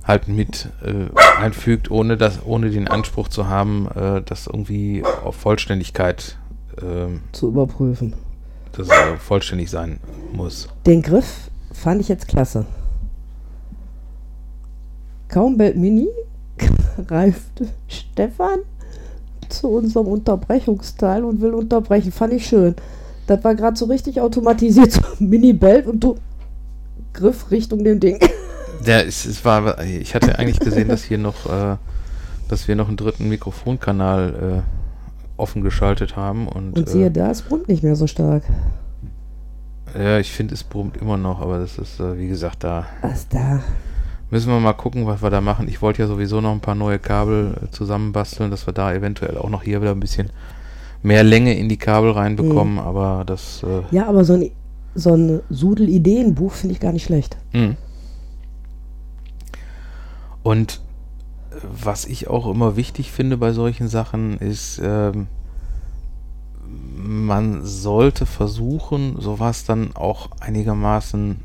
halt 0.06 0.28
mit 0.28 0.68
äh, 0.84 1.08
einfügt, 1.40 1.90
ohne 1.90 2.18
das, 2.18 2.40
ohne 2.46 2.70
den 2.70 2.90
Anspruch 2.90 3.30
zu 3.30 3.48
haben, 3.48 3.88
äh, 3.96 4.22
dass 4.22 4.48
irgendwie 4.48 5.04
auf 5.24 5.36
Vollständigkeit 5.38 6.38
ähm, 6.82 7.22
zu 7.32 7.50
überprüfen. 7.50 8.14
dass 8.72 8.90
er 8.90 9.18
vollständig 9.18 9.70
sein 9.70 10.00
muss. 10.34 10.68
Den 10.86 11.02
Griff 11.02 11.50
fand 11.72 12.02
ich 12.02 12.08
jetzt 12.08 12.28
klasse. 12.28 12.66
Kaum 15.28 15.58
bellt 15.58 15.78
Mini, 15.78 16.08
greift 17.08 17.64
Stefan 17.88 18.60
zu 19.50 19.70
unserem 19.70 20.08
Unterbrechungsteil 20.08 21.24
und 21.24 21.42
will 21.42 21.54
unterbrechen. 21.54 22.12
Fand 22.12 22.34
ich 22.34 22.48
schön. 22.48 22.76
Das 23.28 23.44
war 23.44 23.56
gerade 23.56 23.78
so 23.78 23.86
richtig 23.86 24.20
automatisiert. 24.20 24.92
So 24.92 25.02
Mini 25.20 25.54
bellt 25.54 25.88
und 25.88 26.04
du 26.04 26.16
Griff 27.14 27.52
Richtung 27.52 27.84
dem 27.84 28.00
Ding. 28.00 28.20
Der, 28.86 29.08
es, 29.08 29.26
es 29.26 29.46
war, 29.46 29.82
ich 29.82 30.14
hatte 30.14 30.38
eigentlich 30.38 30.60
gesehen, 30.60 30.90
dass 30.90 31.04
hier 31.04 31.18
noch, 31.18 31.46
äh, 31.46 31.78
dass 32.50 32.68
wir 32.68 32.76
noch 32.76 32.90
einen 32.90 32.98
dritten 32.98 33.30
Mikrofonkanal 33.30 34.64
äh, 34.66 34.83
offen 35.38 35.62
geschaltet 35.64 36.16
haben 36.16 36.48
und, 36.48 36.78
Und 36.78 36.90
siehe 36.90 37.08
äh, 37.08 37.12
da, 37.12 37.32
es 37.32 37.42
brummt 37.42 37.68
nicht 37.68 37.84
mehr 37.84 37.96
so 37.96 38.08
stark. 38.08 38.44
ja, 39.98 40.20
ich 40.20 40.32
finde, 40.32 40.54
es 40.54 40.64
brummt 40.64 40.98
immer 40.98 41.18
noch, 41.18 41.42
aber 41.42 41.60
das 41.60 41.78
ist, 41.78 42.00
äh, 42.00 42.18
wie 42.18 42.28
gesagt, 42.28 42.64
da 42.64 42.86
Was 43.02 43.28
da? 43.30 43.62
müssen 44.30 44.50
wir 44.52 44.60
mal 44.60 44.74
gucken, 44.74 45.06
was 45.06 45.22
wir 45.22 45.30
da 45.30 45.42
machen. 45.42 45.68
Ich 45.68 45.82
wollte 45.82 46.02
ja 46.02 46.08
sowieso 46.08 46.42
noch 46.42 46.52
ein 46.52 46.60
paar 46.60 46.76
neue 46.76 47.00
Kabel 47.00 47.56
äh, 47.64 47.72
zusammenbasteln, 47.72 48.50
dass 48.52 48.66
wir 48.68 48.74
da 48.74 48.94
eventuell 48.94 49.38
auch 49.38 49.50
noch 49.50 49.64
hier 49.64 49.82
wieder 49.82 49.92
ein 49.92 50.00
bisschen 50.00 50.30
mehr 51.04 51.24
Länge 51.24 51.54
in 51.58 51.68
die 51.70 51.78
Kabel 51.78 52.12
reinbekommen, 52.12 52.80
aber 52.80 53.24
das, 53.26 53.64
äh, 53.64 53.82
Ja, 53.96 54.08
aber 54.08 54.24
so 54.24 54.34
ein, 54.34 54.52
so 54.96 55.14
ein 55.16 55.42
Sudel-Ideenbuch 55.50 56.52
finde 56.54 56.74
ich 56.76 56.80
gar 56.80 56.94
nicht 56.94 57.04
schlecht. 57.06 57.38
Mhm. 57.52 57.76
Und 60.44 60.82
was 61.62 62.06
ich 62.06 62.28
auch 62.28 62.48
immer 62.48 62.76
wichtig 62.76 63.12
finde 63.12 63.38
bei 63.38 63.54
solchen 63.54 63.88
Sachen 63.88 64.38
ist, 64.38 64.82
ähm, 64.84 65.28
man 66.96 67.66
sollte 67.66 68.26
versuchen, 68.26 69.20
sowas 69.20 69.66
dann 69.66 69.96
auch 69.96 70.30
einigermaßen 70.40 71.40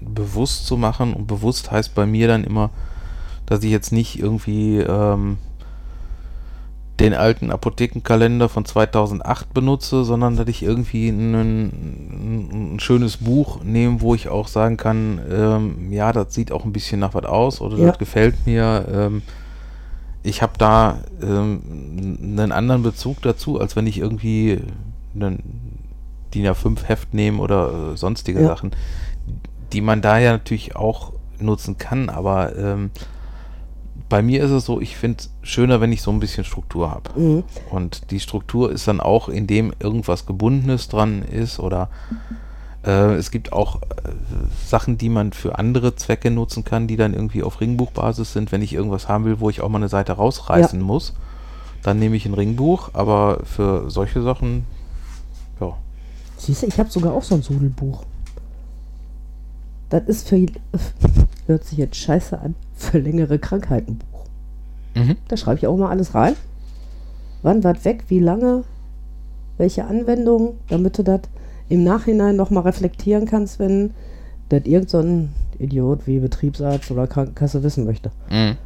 bewusst 0.00 0.66
zu 0.66 0.76
machen. 0.76 1.14
Und 1.14 1.26
bewusst 1.26 1.70
heißt 1.70 1.94
bei 1.94 2.06
mir 2.06 2.28
dann 2.28 2.44
immer, 2.44 2.70
dass 3.46 3.62
ich 3.62 3.70
jetzt 3.70 3.92
nicht 3.92 4.18
irgendwie 4.18 4.78
ähm, 4.78 5.38
den 7.00 7.12
alten 7.12 7.50
Apothekenkalender 7.50 8.48
von 8.48 8.64
2008 8.64 9.52
benutze, 9.52 10.04
sondern 10.04 10.36
dass 10.36 10.48
ich 10.48 10.62
irgendwie 10.62 11.08
ein, 11.10 12.74
ein 12.74 12.80
schönes 12.80 13.18
Buch 13.18 13.62
nehme, 13.62 14.00
wo 14.00 14.14
ich 14.14 14.28
auch 14.28 14.48
sagen 14.48 14.76
kann, 14.78 15.20
ähm, 15.30 15.92
ja, 15.92 16.12
das 16.12 16.32
sieht 16.34 16.52
auch 16.52 16.64
ein 16.64 16.72
bisschen 16.72 17.00
nach 17.00 17.12
was 17.14 17.24
aus 17.26 17.60
oder 17.60 17.76
Ja. 17.76 17.86
das 17.88 17.98
gefällt 17.98 18.46
mir. 18.46 18.86
Ähm, 18.90 19.22
ich 20.22 20.40
habe 20.42 20.54
da 20.58 20.98
ähm, 21.22 22.18
einen 22.22 22.50
anderen 22.52 22.82
Bezug 22.82 23.20
dazu, 23.22 23.60
als 23.60 23.76
wenn 23.76 23.86
ich 23.86 23.98
irgendwie 23.98 24.60
einen 25.14 25.78
DIN 26.34 26.46
A5 26.46 26.84
Heft 26.84 27.12
nehme 27.14 27.40
oder 27.42 27.92
äh, 27.92 27.96
sonstige 27.96 28.40
Ja. 28.40 28.48
Sachen, 28.48 28.70
die 29.72 29.82
man 29.82 30.00
da 30.00 30.18
ja 30.18 30.32
natürlich 30.32 30.74
auch 30.76 31.12
nutzen 31.38 31.76
kann, 31.76 32.08
aber 32.08 32.56
ähm, 32.56 32.90
bei 34.08 34.22
mir 34.22 34.42
ist 34.42 34.50
es 34.50 34.64
so, 34.64 34.80
ich 34.80 34.96
finde 34.96 35.18
es 35.18 35.30
schöner, 35.42 35.80
wenn 35.80 35.92
ich 35.92 36.02
so 36.02 36.10
ein 36.10 36.20
bisschen 36.20 36.44
Struktur 36.44 36.90
habe. 36.90 37.18
Mhm. 37.18 37.44
Und 37.70 38.10
die 38.10 38.20
Struktur 38.20 38.70
ist 38.70 38.86
dann 38.86 39.00
auch, 39.00 39.28
indem 39.28 39.72
irgendwas 39.80 40.26
Gebundenes 40.26 40.88
dran 40.88 41.22
ist 41.22 41.58
oder 41.58 41.88
äh, 42.84 43.14
es 43.14 43.30
gibt 43.30 43.52
auch 43.52 43.82
äh, 43.82 43.86
Sachen, 44.64 44.96
die 44.96 45.08
man 45.08 45.32
für 45.32 45.58
andere 45.58 45.96
Zwecke 45.96 46.30
nutzen 46.30 46.64
kann, 46.64 46.86
die 46.86 46.96
dann 46.96 47.14
irgendwie 47.14 47.42
auf 47.42 47.60
Ringbuchbasis 47.60 48.32
sind. 48.32 48.52
Wenn 48.52 48.62
ich 48.62 48.72
irgendwas 48.72 49.08
haben 49.08 49.24
will, 49.24 49.40
wo 49.40 49.50
ich 49.50 49.60
auch 49.60 49.68
mal 49.68 49.78
eine 49.78 49.88
Seite 49.88 50.12
rausreißen 50.12 50.80
muss, 50.80 51.12
dann 51.82 51.98
nehme 51.98 52.16
ich 52.16 52.26
ein 52.26 52.34
Ringbuch, 52.34 52.90
aber 52.92 53.40
für 53.44 53.90
solche 53.90 54.22
Sachen, 54.22 54.64
ja. 55.60 55.76
Siehst 56.36 56.62
du, 56.62 56.66
ich 56.66 56.78
habe 56.78 56.90
sogar 56.90 57.12
auch 57.12 57.22
so 57.22 57.34
ein 57.34 57.42
Sudelbuch. 57.42 58.04
Das 59.88 60.04
ist 60.06 60.28
für, 60.28 60.46
hört 61.46 61.64
sich 61.64 61.78
jetzt 61.78 61.96
scheiße 61.96 62.38
an, 62.38 62.54
für 62.74 62.98
längere 62.98 63.38
Krankheiten 63.38 63.98
Buch. 63.98 64.24
Mhm. 64.94 65.16
Da 65.28 65.36
schreibe 65.36 65.58
ich 65.58 65.66
auch 65.66 65.76
mal 65.76 65.90
alles 65.90 66.14
rein. 66.14 66.34
Wann 67.42 67.62
was 67.64 67.84
weg, 67.84 68.04
wie 68.08 68.20
lange, 68.20 68.64
welche 69.58 69.84
Anwendungen, 69.84 70.54
damit 70.68 70.98
du 70.98 71.04
das 71.04 71.20
im 71.68 71.84
Nachhinein 71.84 72.36
nochmal 72.36 72.64
reflektieren 72.64 73.26
kannst, 73.26 73.58
wenn 73.58 73.92
das 74.48 74.62
irgend 74.64 74.90
so 74.90 75.04
Idiot 75.58 76.06
wie 76.06 76.18
Betriebsarzt 76.18 76.90
oder 76.90 77.06
Krankenkasse 77.06 77.62
wissen 77.62 77.84
möchte. 77.84 78.10
Mhm. 78.30 78.56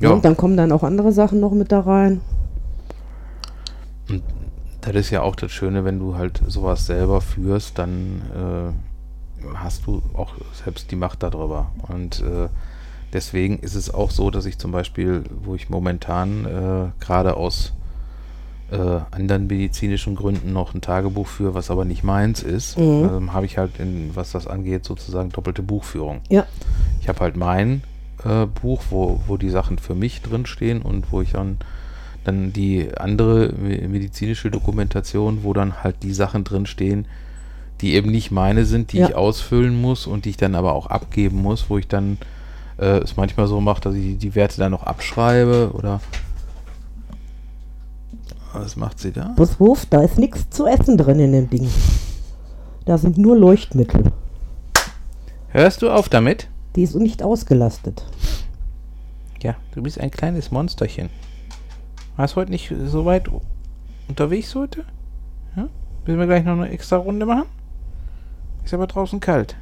Ja. 0.00 0.10
Und 0.10 0.24
dann 0.24 0.36
kommen 0.36 0.56
dann 0.56 0.72
auch 0.72 0.82
andere 0.82 1.12
Sachen 1.12 1.40
noch 1.40 1.52
mit 1.52 1.72
da 1.72 1.80
rein. 1.80 2.20
das 4.82 4.94
ist 4.94 5.10
ja 5.10 5.22
auch 5.22 5.36
das 5.36 5.50
Schöne, 5.50 5.84
wenn 5.84 5.98
du 5.98 6.16
halt 6.16 6.42
sowas 6.46 6.86
selber 6.86 7.20
führst, 7.20 7.78
dann 7.78 8.22
äh, 8.34 8.85
hast 9.66 9.86
du 9.86 10.00
auch 10.14 10.32
selbst 10.64 10.90
die 10.90 10.96
Macht 10.96 11.22
darüber. 11.22 11.70
Und 11.88 12.20
äh, 12.20 12.48
deswegen 13.12 13.58
ist 13.58 13.74
es 13.74 13.92
auch 13.92 14.10
so, 14.10 14.30
dass 14.30 14.46
ich 14.46 14.58
zum 14.58 14.72
Beispiel, 14.72 15.24
wo 15.44 15.54
ich 15.54 15.68
momentan 15.68 16.44
äh, 16.46 17.04
gerade 17.04 17.36
aus 17.36 17.72
äh, 18.70 18.76
anderen 19.10 19.46
medizinischen 19.46 20.16
Gründen 20.16 20.52
noch 20.52 20.74
ein 20.74 20.80
Tagebuch 20.80 21.26
führe, 21.28 21.54
was 21.54 21.70
aber 21.70 21.84
nicht 21.84 22.02
meins 22.02 22.42
ist, 22.42 22.78
Mhm. 22.78 23.10
ähm, 23.12 23.32
habe 23.32 23.46
ich 23.46 23.58
halt, 23.58 23.78
in, 23.78 24.10
was 24.14 24.32
das 24.32 24.46
angeht, 24.46 24.84
sozusagen 24.84 25.30
doppelte 25.30 25.62
Buchführung. 25.62 26.20
Ja. 26.28 26.46
Ich 27.00 27.08
habe 27.08 27.20
halt 27.20 27.36
mein 27.36 27.82
äh, 28.24 28.46
Buch, 28.46 28.82
wo, 28.90 29.20
wo 29.26 29.36
die 29.36 29.50
Sachen 29.50 29.78
für 29.78 29.94
mich 29.94 30.22
drinstehen 30.22 30.82
und 30.82 31.12
wo 31.12 31.22
ich 31.22 31.32
dann, 31.32 31.58
dann 32.24 32.52
die 32.52 32.88
andere 32.96 33.52
me- 33.52 33.86
medizinische 33.88 34.50
Dokumentation, 34.50 35.44
wo 35.44 35.52
dann 35.52 35.84
halt 35.84 36.02
die 36.02 36.12
Sachen 36.14 36.42
drinstehen, 36.42 37.06
die 37.80 37.94
eben 37.94 38.10
nicht 38.10 38.30
meine 38.30 38.64
sind, 38.64 38.92
die 38.92 38.98
Ja. 38.98 39.08
ich 39.08 39.14
ausfüllen 39.14 39.80
muss 39.80 40.06
und 40.06 40.24
die 40.24 40.30
ich 40.30 40.36
dann 40.36 40.54
aber 40.54 40.72
auch 40.72 40.86
abgeben 40.86 41.42
muss, 41.42 41.68
wo 41.68 41.78
ich 41.78 41.88
dann 41.88 42.18
äh, 42.78 42.98
es 42.98 43.16
manchmal 43.16 43.46
so 43.46 43.60
mache, 43.60 43.80
dass 43.82 43.94
ich 43.94 44.18
die 44.18 44.34
Werte 44.34 44.58
dann 44.58 44.72
noch 44.72 44.82
abschreibe 44.84 45.70
oder 45.74 46.00
was 48.52 48.76
macht 48.76 48.98
sie 48.98 49.12
da? 49.12 49.34
Bus 49.36 49.60
Wurf, 49.60 49.86
da 49.86 50.00
ist 50.02 50.18
nichts 50.18 50.48
zu 50.50 50.66
essen 50.66 50.96
drin 50.96 51.20
in 51.20 51.32
dem 51.32 51.50
Ding. 51.50 51.68
Da 52.86 52.96
sind 52.96 53.18
nur 53.18 53.36
Leuchtmittel. 53.36 54.12
Hörst 55.48 55.82
du 55.82 55.90
auf 55.90 56.08
damit? 56.08 56.48
Die 56.74 56.82
ist 56.82 56.94
nicht 56.94 57.22
ausgelastet. 57.22 58.04
Ja, 59.42 59.56
du 59.74 59.82
bist 59.82 60.00
ein 60.00 60.10
kleines 60.10 60.50
Monsterchen. 60.50 61.10
Warst 62.16 62.36
heute 62.36 62.50
nicht 62.50 62.72
so 62.86 63.04
weit 63.04 63.28
unterwegs 64.08 64.54
heute? 64.54 64.84
Ja? 65.56 65.68
Müssen 66.06 66.18
wir 66.18 66.26
gleich 66.26 66.44
noch 66.44 66.52
eine 66.54 66.70
extra 66.70 66.96
Runde 66.96 67.26
machen? 67.26 67.44
Ist 68.66 68.74
aber 68.74 68.88
draußen 68.88 69.20
kalt. 69.20 69.54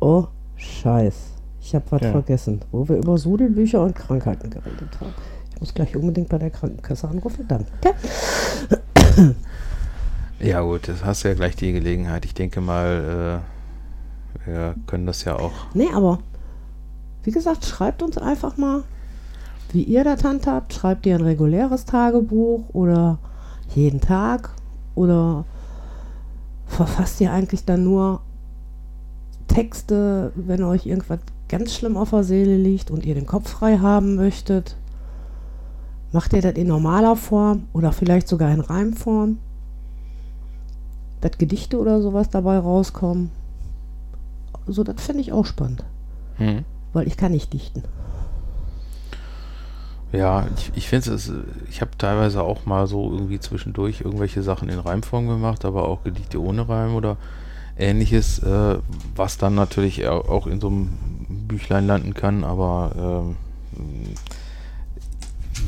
Oh, 0.00 0.26
Scheiß. 0.56 1.14
Ich 1.60 1.74
habe 1.74 1.84
was 1.90 2.00
Ja. 2.00 2.10
vergessen, 2.12 2.62
wo 2.72 2.88
wir 2.88 2.96
über 2.96 3.18
Sudelbücher 3.18 3.82
und 3.82 3.94
Krankheiten 3.94 4.48
geredet 4.48 4.98
haben. 4.98 5.12
Ich 5.52 5.60
muss 5.60 5.74
gleich 5.74 5.94
unbedingt 5.94 6.30
bei 6.30 6.38
der 6.38 6.48
Krankenkasse 6.48 7.06
anrufen. 7.06 7.44
Danke. 7.46 7.70
Ja 10.40 10.60
gut, 10.62 10.88
das 10.88 11.04
hast 11.04 11.24
du 11.24 11.28
ja 11.28 11.34
gleich 11.34 11.56
die 11.56 11.72
Gelegenheit. 11.72 12.24
Ich 12.24 12.32
denke 12.34 12.60
mal, 12.62 13.42
äh, 14.46 14.48
wir 14.48 14.74
können 14.86 15.04
das 15.06 15.24
ja 15.24 15.36
auch. 15.38 15.52
Nee, 15.74 15.88
aber 15.94 16.18
wie 17.24 17.30
gesagt, 17.30 17.64
schreibt 17.66 18.02
uns 18.02 18.16
einfach 18.16 18.56
mal, 18.56 18.84
wie 19.72 19.82
ihr 19.82 20.02
das 20.04 20.24
handhabt. 20.24 20.72
Schreibt 20.72 21.04
ihr 21.04 21.14
ein 21.16 21.22
reguläres 21.22 21.84
Tagebuch 21.84 22.62
oder 22.72 23.18
jeden 23.74 24.00
Tag 24.00 24.50
oder 24.94 25.44
verfasst 26.66 27.20
ihr 27.20 27.32
eigentlich 27.32 27.64
dann 27.64 27.84
nur 27.84 28.20
Texte, 29.48 30.32
wenn 30.34 30.62
euch 30.62 30.86
irgendwas 30.86 31.20
ganz 31.48 31.74
schlimm 31.74 31.96
auf 31.96 32.10
der 32.10 32.24
Seele 32.24 32.56
liegt 32.56 32.90
und 32.90 33.06
ihr 33.06 33.14
den 33.14 33.26
Kopf 33.26 33.48
frei 33.50 33.78
haben 33.78 34.16
möchtet? 34.16 34.76
Macht 36.12 36.32
ihr 36.32 36.42
das 36.42 36.54
in 36.54 36.68
normaler 36.68 37.16
Form 37.16 37.64
oder 37.72 37.92
vielleicht 37.92 38.28
sogar 38.28 38.52
in 38.52 38.60
Reimform? 38.60 39.38
Dass 41.20 41.38
Gedichte 41.38 41.78
oder 41.78 42.00
sowas 42.02 42.30
dabei 42.30 42.58
rauskommen? 42.58 43.30
So, 44.66 44.82
das 44.82 45.00
finde 45.00 45.20
ich 45.20 45.32
auch 45.32 45.46
spannend. 45.46 45.84
Hm. 46.36 46.64
Weil 46.92 47.06
ich 47.06 47.16
kann 47.16 47.32
nicht 47.32 47.52
dichten. 47.52 47.82
Ja, 50.16 50.46
ich, 50.56 50.72
ich 50.76 50.88
finde 50.88 51.12
es, 51.14 51.30
ich 51.70 51.80
habe 51.80 51.90
teilweise 51.98 52.42
auch 52.42 52.64
mal 52.66 52.86
so 52.86 53.12
irgendwie 53.12 53.38
zwischendurch 53.40 54.00
irgendwelche 54.00 54.42
Sachen 54.42 54.68
in 54.68 54.78
Reimform 54.78 55.28
gemacht, 55.28 55.64
aber 55.64 55.88
auch 55.88 56.04
Gedichte 56.04 56.40
ohne 56.42 56.68
Reim 56.68 56.94
oder 56.94 57.16
ähnliches, 57.78 58.38
äh, 58.38 58.78
was 59.14 59.36
dann 59.38 59.54
natürlich 59.54 60.06
auch 60.08 60.46
in 60.46 60.60
so 60.60 60.68
einem 60.68 60.88
Büchlein 61.48 61.86
landen 61.86 62.14
kann, 62.14 62.44
aber 62.44 62.92
ähm, 63.28 63.36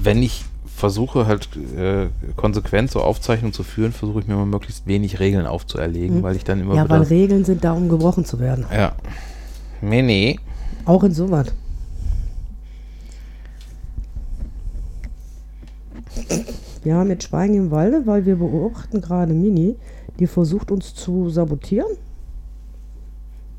wenn 0.02 0.22
ich 0.22 0.44
versuche 0.74 1.26
halt 1.26 1.48
äh, 1.76 2.08
konsequent 2.36 2.90
so 2.90 3.00
Aufzeichnungen 3.02 3.52
zu 3.52 3.64
führen, 3.64 3.92
versuche 3.92 4.20
ich 4.20 4.28
mir 4.28 4.36
mal 4.36 4.46
möglichst 4.46 4.86
wenig 4.86 5.18
Regeln 5.18 5.46
aufzuerlegen, 5.46 6.18
Mhm. 6.18 6.22
weil 6.22 6.36
ich 6.36 6.44
dann 6.44 6.60
immer 6.60 6.74
Ja, 6.76 6.88
weil. 6.88 7.02
Regeln 7.02 7.44
sind 7.44 7.64
da, 7.64 7.72
um 7.72 7.88
gebrochen 7.88 8.24
zu 8.24 8.38
werden. 8.38 8.64
Ja. 8.72 8.92
Nee, 9.80 10.02
nee. 10.02 10.38
Auch 10.84 11.02
in 11.02 11.12
sowas. 11.12 11.48
Wir 16.82 16.94
haben 16.94 17.10
jetzt 17.10 17.24
Schweigen 17.24 17.54
im 17.54 17.70
Walde, 17.70 18.06
weil 18.06 18.26
wir 18.26 18.36
beobachten 18.36 19.00
gerade 19.00 19.32
Mini, 19.32 19.76
die 20.18 20.26
versucht 20.26 20.70
uns 20.70 20.94
zu 20.94 21.30
sabotieren. 21.30 21.90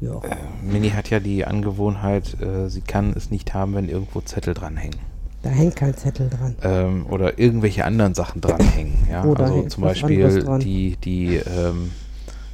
Ja, 0.02 0.22
Mini 0.64 0.92
hat 0.92 1.10
ja 1.10 1.20
die 1.20 1.46
Angewohnheit, 1.46 2.38
äh, 2.42 2.70
sie 2.70 2.82
kann 2.82 3.14
es 3.16 3.32
nicht 3.32 3.54
haben, 3.54 3.76
wenn 3.76 3.90
irgendwo 3.90 4.22
Zettel 4.22 4.54
dranhängen. 4.54 4.98
da 5.44 5.50
hängt 5.50 5.76
kein 5.76 5.96
Zettel 5.96 6.30
dran. 6.30 6.56
Ähm, 6.64 7.06
oder 7.10 7.38
irgendwelche 7.38 7.84
anderen 7.86 8.14
Sachen 8.14 8.40
dranhängen. 8.42 8.94
Ja? 9.10 9.26
Da 9.36 9.44
also 9.44 9.64
zum 9.64 9.84
Beispiel 9.84 10.60
die, 10.60 10.96
die 11.04 11.36
ähm, 11.36 11.92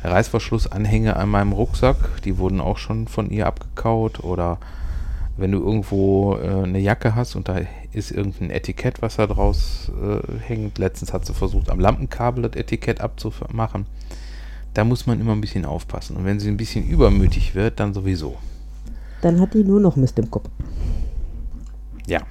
Reißverschlussanhänge 0.04 1.16
an 1.16 1.30
meinem 1.30 1.52
Rucksack, 1.52 1.98
die 2.24 2.38
wurden 2.38 2.60
auch 2.62 2.78
schon 2.78 3.08
von 3.08 3.30
ihr 3.30 3.46
abgekaut. 3.46 4.24
Oder 4.24 4.60
wenn 5.38 5.52
du 5.52 5.60
irgendwo 5.60 6.38
äh, 6.38 6.64
eine 6.64 6.80
Jacke 6.80 7.16
hast 7.16 7.36
und 7.36 7.48
da 7.48 7.60
ist 7.96 8.12
irgendein 8.12 8.50
Etikett, 8.50 9.02
was 9.02 9.16
da 9.16 9.28
draus 9.28 9.92
äh, 10.02 10.40
hängt. 10.40 10.78
Letztens 10.78 11.14
hat 11.14 11.26
sie 11.26 11.34
versucht, 11.34 11.70
am 11.70 11.80
Lampenkabel 11.80 12.44
das 12.44 12.60
Etikett 12.60 13.02
abzumachen. 13.02 13.86
Da 14.74 14.84
muss 14.84 15.08
man 15.08 15.22
immer 15.22 15.32
ein 15.32 15.42
bisschen 15.42 15.66
aufpassen. 15.66 16.18
Und 16.18 16.26
wenn 16.26 16.40
sie 16.40 16.50
ein 16.50 16.58
bisschen 16.58 16.86
übermütig 16.88 17.56
wird, 17.56 17.80
dann 17.80 17.94
sowieso. 17.94 18.36
Dann 19.22 19.40
hat 19.40 19.54
die 19.54 19.64
nur 19.64 19.80
noch 19.80 19.96
Mist 19.96 20.20
im 20.20 20.30
Kopf. 20.30 20.50
Ja. 22.08 22.22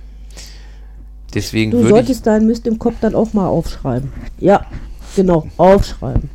Deswegen 1.33 1.71
Du 1.71 1.79
würde 1.79 1.89
ich 1.89 1.95
solltest 1.95 2.27
deinen 2.27 2.47
Mist 2.47 2.67
im 2.67 2.79
Kopf 2.79 2.97
dann 3.01 3.15
auch 3.15 3.33
mal 3.33 3.47
aufschreiben. 3.47 4.13
Ja, 4.39 4.67
genau, 5.17 5.49
aufschreiben. 5.57 6.29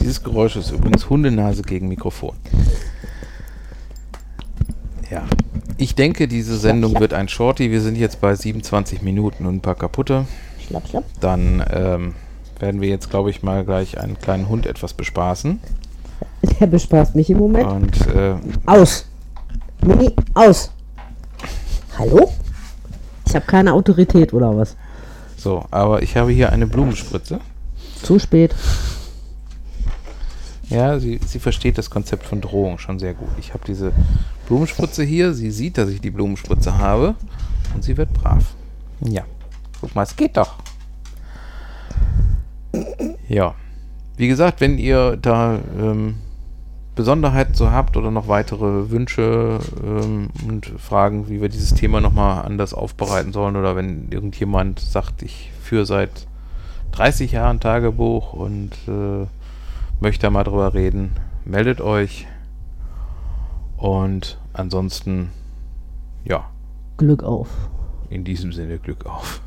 Dieses 0.00 0.22
Geräusch 0.22 0.56
ist 0.56 0.70
übrigens 0.70 1.10
Hundenase 1.10 1.62
gegen 1.62 1.88
Mikrofon. 1.88 2.36
Ja. 5.10 5.24
Ich 5.78 5.94
denke, 5.94 6.26
diese 6.28 6.56
Sendung 6.56 6.98
wird 6.98 7.12
ein 7.12 7.28
Shorty. 7.28 7.70
Wir 7.70 7.80
sind 7.80 7.96
jetzt 7.96 8.20
bei 8.20 8.34
27 8.34 9.02
Minuten 9.02 9.46
und 9.46 9.56
ein 9.56 9.60
paar 9.60 9.74
kaputte. 9.74 10.26
Schlapp, 10.66 10.88
schlapp. 10.88 11.04
Dann 11.20 11.64
ähm, 11.70 12.14
werden 12.58 12.80
wir 12.80 12.88
jetzt, 12.88 13.10
glaube 13.10 13.30
ich, 13.30 13.42
mal 13.42 13.64
gleich 13.64 13.98
einen 13.98 14.18
kleinen 14.18 14.48
Hund 14.48 14.66
etwas 14.66 14.94
bespaßen. 14.94 15.60
Der 16.60 16.66
bespaßt 16.66 17.14
mich 17.14 17.30
im 17.30 17.38
Moment. 17.38 17.70
Und 17.70 18.06
äh, 18.14 18.34
Aus. 18.66 19.06
Mini, 19.84 20.14
aus. 20.34 20.72
Hallo? 21.98 22.32
Ich 23.26 23.34
habe 23.34 23.46
keine 23.46 23.72
Autorität 23.72 24.32
oder 24.32 24.56
was? 24.56 24.76
so, 25.36 25.64
aber 25.70 26.02
ich 26.02 26.16
habe 26.16 26.32
hier 26.32 26.50
eine 26.50 26.66
Blumenspritze. 26.66 27.40
Zu 28.02 28.18
spät. 28.18 28.54
Ja, 30.68 30.98
sie, 30.98 31.20
sie 31.24 31.38
versteht 31.38 31.78
das 31.78 31.88
Konzept 31.90 32.24
von 32.24 32.40
Drohung 32.40 32.78
schon 32.78 32.98
sehr 32.98 33.14
gut. 33.14 33.28
Ich 33.38 33.54
habe 33.54 33.62
diese 33.64 33.92
Blumenspritze 34.46 35.02
hier. 35.04 35.34
Sie 35.34 35.50
sieht, 35.50 35.78
dass 35.78 35.88
ich 35.88 36.00
die 36.00 36.10
Blumenspritze 36.10 36.78
habe. 36.78 37.14
Und 37.74 37.84
sie 37.84 37.96
wird 37.96 38.12
brav. 38.12 38.54
Ja. 39.00 39.24
Guck 39.80 39.94
mal, 39.94 40.02
es 40.02 40.16
geht 40.16 40.36
doch. 40.36 40.56
Ja. 43.28 43.54
Wie 44.16 44.28
gesagt, 44.28 44.60
wenn 44.60 44.78
ihr 44.78 45.16
da 45.16 45.58
ähm, 45.78 46.16
Besonderheiten 46.94 47.54
so 47.54 47.70
habt 47.70 47.98
oder 47.98 48.10
noch 48.10 48.26
weitere 48.26 48.90
Wünsche 48.90 49.60
ähm, 49.84 50.30
und 50.48 50.66
Fragen, 50.78 51.28
wie 51.28 51.42
wir 51.42 51.50
dieses 51.50 51.74
Thema 51.74 52.00
nochmal 52.00 52.44
anders 52.44 52.72
aufbereiten 52.72 53.34
sollen 53.34 53.56
oder 53.56 53.76
wenn 53.76 54.10
irgendjemand 54.10 54.80
sagt, 54.80 55.22
ich 55.22 55.50
führe 55.62 55.84
seit 55.84 56.26
30 56.92 57.32
Jahren 57.32 57.60
Tagebuch 57.60 58.32
und 58.32 58.70
äh, 58.88 59.26
möchte 60.00 60.22
da 60.22 60.30
mal 60.30 60.44
drüber 60.44 60.72
reden, 60.72 61.12
meldet 61.44 61.82
euch. 61.82 62.26
Und 63.76 64.38
ansonsten, 64.52 65.30
ja, 66.24 66.50
Glück 66.96 67.22
auf. 67.22 67.48
in 68.08 68.24
diesem 68.24 68.52
Sinne 68.52 68.78
Glück 68.78 69.06
auf. 69.06 69.42